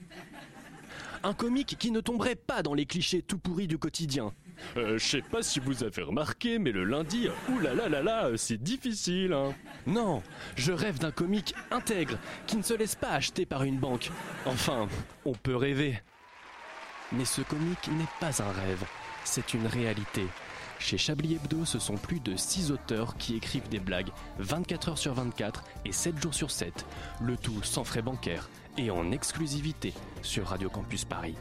[1.25, 4.33] Un comique qui ne tomberait pas dans les clichés tout pourris du quotidien.
[4.77, 8.37] Euh, je sais pas si vous avez remarqué, mais le lundi, oulala là là, euh,
[8.37, 9.33] c'est difficile.
[9.33, 9.55] Hein.
[9.87, 10.23] Non,
[10.57, 14.11] je rêve d'un comique intègre qui ne se laisse pas acheter par une banque.
[14.45, 14.89] Enfin,
[15.25, 16.01] on peut rêver.
[17.13, 18.85] Mais ce comique n'est pas un rêve,
[19.25, 20.27] c'est une réalité.
[20.79, 24.99] Chez Chablis Hebdo, ce sont plus de 6 auteurs qui écrivent des blagues 24 heures
[24.99, 26.85] sur 24 et 7 jours sur 7,
[27.23, 31.35] le tout sans frais bancaires et en exclusivité sur Radio Campus Paris.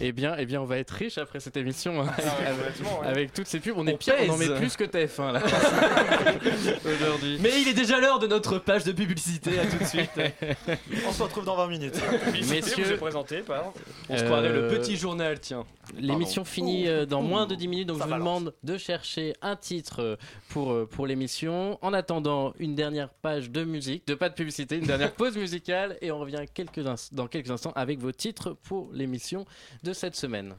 [0.00, 3.06] Eh bien, eh bien, on va être riche après cette émission hein, avec, ouais.
[3.06, 3.74] avec toutes ces pubs.
[3.76, 4.48] On, On est pire, on en pèse.
[4.50, 5.42] met plus que TF1 là.
[6.84, 7.38] Aujourd'hui.
[7.40, 9.58] Mais il est déjà l'heure de notre page de publicité.
[9.58, 10.10] À tout de suite.
[11.08, 12.00] On se retrouve dans 20 minutes.
[12.48, 13.72] Messieurs, vous présenté par.
[14.08, 15.64] On se croirait le Euh, petit journal, tiens.
[15.98, 18.24] L'émission finit euh, dans moins de 10 minutes, donc Ça je vous balance.
[18.40, 20.16] demande de chercher un titre euh,
[20.50, 21.78] pour, pour l'émission.
[21.82, 25.96] En attendant, une dernière page de musique, de pas de publicité, une dernière pause musicale,
[26.02, 29.44] et on revient quelques ins- dans quelques instants avec vos titres pour l'émission
[29.82, 30.54] de cette semaine.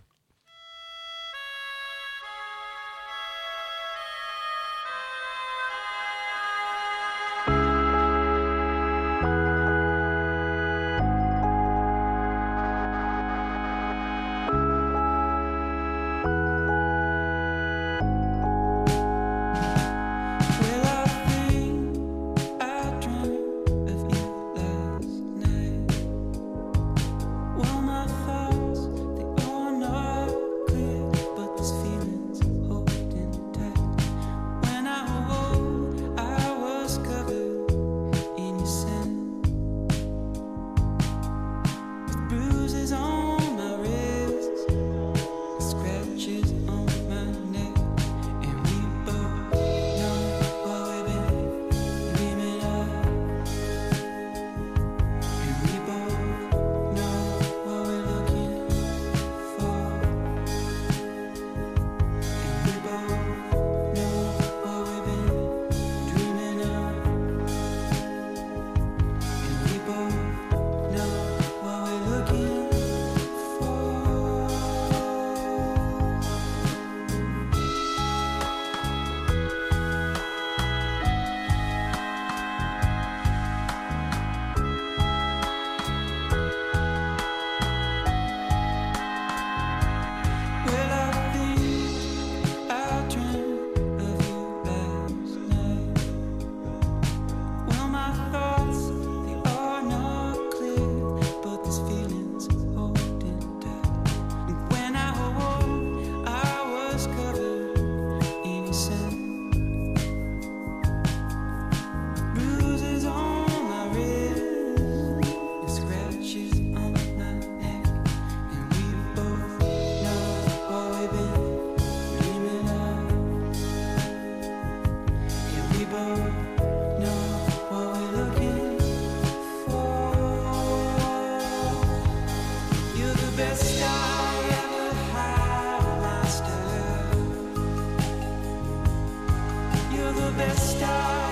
[140.14, 141.29] The best I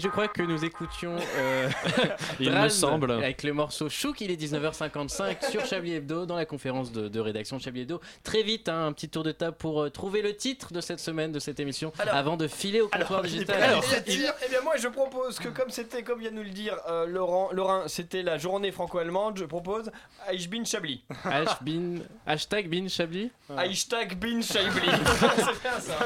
[0.00, 1.16] je crois que nous écoutions.
[1.36, 1.68] euh,
[2.40, 3.10] Il me semble.
[3.12, 7.20] Avec le morceau Chouk, il est 19h55 sur Chablis Hebdo, dans la conférence de, de
[7.20, 8.00] rédaction de Chablis Hebdo.
[8.24, 11.00] Très vite, hein, un petit tour de table pour euh, trouver le titre de cette
[11.00, 13.62] semaine, de cette émission, avant de filer au comptoir digital.
[13.62, 16.42] Alors, eh bien, eh bien, moi je propose que comme c'était, comme vient de nous
[16.42, 19.90] le dire euh, Laurent, Laurent, c'était la journée franco-allemande, je propose
[20.28, 21.02] Aishbin Chablis.
[21.24, 24.90] Hashtag hashtag Bin Chablis Hashtag Bin Chablis.
[25.36, 25.98] c'est bien ça.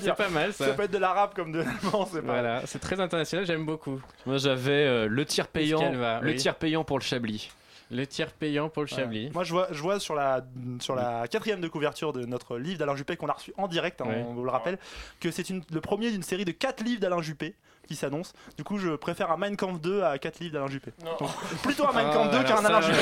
[0.00, 0.66] Ça pas mal ça.
[0.66, 2.32] Ça peut être de l'arabe comme de l'allemand, c'est pas.
[2.32, 4.00] Voilà, c'est très international, j'aime beaucoup.
[4.26, 6.36] Moi j'avais euh, le tir payant, va, le oui.
[6.36, 7.50] tir payant pour le Chablis.
[7.90, 8.96] Le tiers payant pour le Ouais.
[8.96, 9.30] Chablis.
[9.34, 10.42] Moi, je vois, je vois sur la
[10.80, 14.00] sur la quatrième de couverture de notre livre d'Alain Juppé qu'on a reçu en direct,
[14.00, 14.24] hein, Ouais.
[14.26, 14.78] on vous le rappelle,
[15.20, 17.54] que c'est une- le premier d'une série de quatre livres d'Alain Juppé
[17.88, 18.32] qui s'annonce.
[18.56, 20.92] Du coup, je préfère un Mein Kampf 2 à quatre livres d'Alain Juppé.
[21.04, 21.28] Donc,
[21.62, 22.98] plutôt un Mein Ah, Kampf 2 alors qu'un Alain Juppé.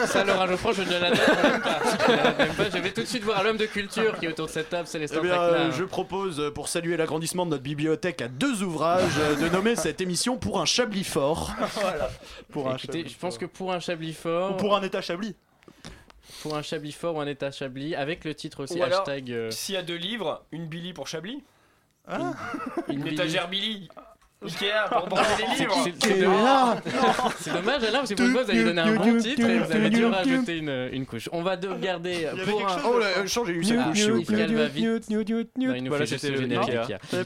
[0.00, 1.10] je- Ça, Laurent Geoffroy, je ne l'admets
[1.42, 1.78] même pas.
[1.84, 2.78] Je pas.
[2.80, 5.18] Vais tout de suite voir l'homme de culture qui est autour de cette table, Célestin
[5.20, 9.02] Eh bien, euh, je propose, euh, pour saluer l'agrandissement de notre bibliothèque à deux ouvrages,
[9.18, 11.52] euh, de nommer cette émission pour un Chablis fort.
[11.74, 12.10] voilà.
[12.50, 14.52] Pour un Écoutez, je pense que pour un Chablis fort.
[14.52, 15.34] Ou pour un état Chablis.
[16.42, 19.30] Pour un Chablis fort ou un état Chablis, avec le titre aussi, Ou hashtag.
[19.30, 21.42] euh, s'il y a deux livres, une Billy pour Chablis,
[22.06, 22.32] Ah.
[22.88, 23.88] une étagère Billy.
[24.44, 25.84] Ikea pour les livres.
[26.02, 26.20] C'est-
[27.52, 27.84] dommage.
[27.84, 30.88] Alain parce que vous avez donné un bon titre et vous avez dû rajouter une,
[30.92, 31.28] une couche.
[31.32, 32.76] On va de garder pour un.
[32.84, 33.58] Oh là, euh, changez.
[33.78, 34.08] Ah, vite.
[34.08, 35.50] Newt, Newt, Newt, Newt.
[35.56, 37.24] Non, il nous Voilà, fait juste le générique euh,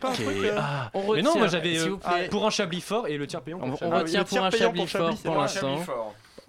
[0.57, 0.91] Ah.
[0.95, 3.27] On Mais non, moi retient, j'avais s'il euh, vous pour un Chablis fort et le
[3.27, 3.61] tiers payant.
[3.63, 5.79] On, retient pour un Chablis pour fort pour l'instant.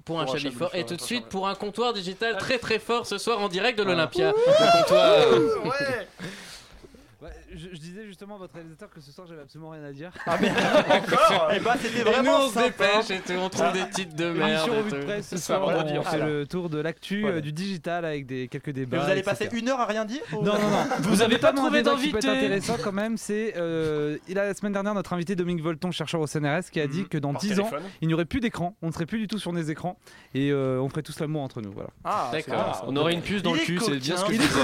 [0.06, 0.72] Pour un Chablis fort.
[0.76, 3.78] Et tout de suite pour un comptoir digital très très fort ce soir en direct
[3.78, 4.32] de l'Olympia.
[4.32, 5.66] Le comptoir.
[5.66, 6.08] Ouais.
[7.56, 10.12] Je, je disais justement à votre réalisateur que ce soir j'avais absolument rien à dire.
[10.26, 10.56] Ah merde
[10.90, 13.90] Encore Et bah c'était Et nous vraiment on se dépêche et tout, on trouve des
[13.90, 14.50] titres de merde.
[14.52, 16.26] Émission et revue de presse ce soir, on voilà.
[16.28, 17.38] le tour de l'actu Voilà.
[17.38, 18.98] euh, du digital avec des, quelques débats.
[18.98, 19.38] Mais vous allez etc.
[19.46, 20.86] passer une heure à rien dire ou- Non, non, non.
[21.02, 23.18] Vous avez pas trouvé débat qui peut être d'invité intéressant quand même.
[23.18, 26.80] C'est euh, il a la semaine dernière notre invité Dominique Volton, chercheur au CNRS, qui
[26.80, 27.08] a dit Mhm.
[27.08, 27.70] que dans Par 10 ans,
[28.02, 28.76] il n'y aurait plus d'écran.
[28.82, 29.98] On ne serait plus du tout sur des écrans
[30.34, 31.72] et euh, on ferait tous l'amour entre nous.
[31.72, 31.90] Voilà.
[32.04, 32.84] Ah, D'accord.
[32.88, 34.60] On aurait une puce dans le cul, c'est bien ce que je disais.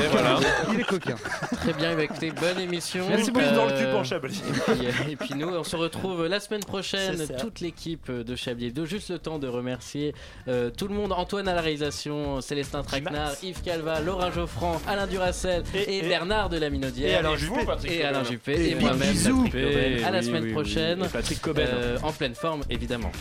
[0.74, 1.16] Il est coquin.
[1.52, 4.42] Très bien, avec tes bonnes Une puce dans le cul Euh, pour Chablis.
[4.48, 8.36] Et puis, euh, et puis nous, on se retrouve la semaine prochaine, toute l'équipe de
[8.36, 8.86] Chablis Hebdo.
[8.86, 10.14] Juste le temps de remercier
[10.48, 11.12] euh, tout le monde.
[11.12, 16.08] Antoine à la réalisation, Célestin Traquenard, Yves Calva, Laurent Geoffrand, Alain Duracel et, Et- et-
[16.08, 17.10] Bernard de la Minaudière.
[17.10, 17.66] et Alain Juppé.
[17.90, 18.24] Et Alain.
[18.24, 19.44] Juppé Et moi-même bisous.
[19.44, 20.06] Patrick Cobain.
[20.08, 20.54] À la semaine oui, oui.
[20.54, 21.62] prochaine Patrick Cobain.
[21.68, 23.12] euh, en pleine forme évidemment.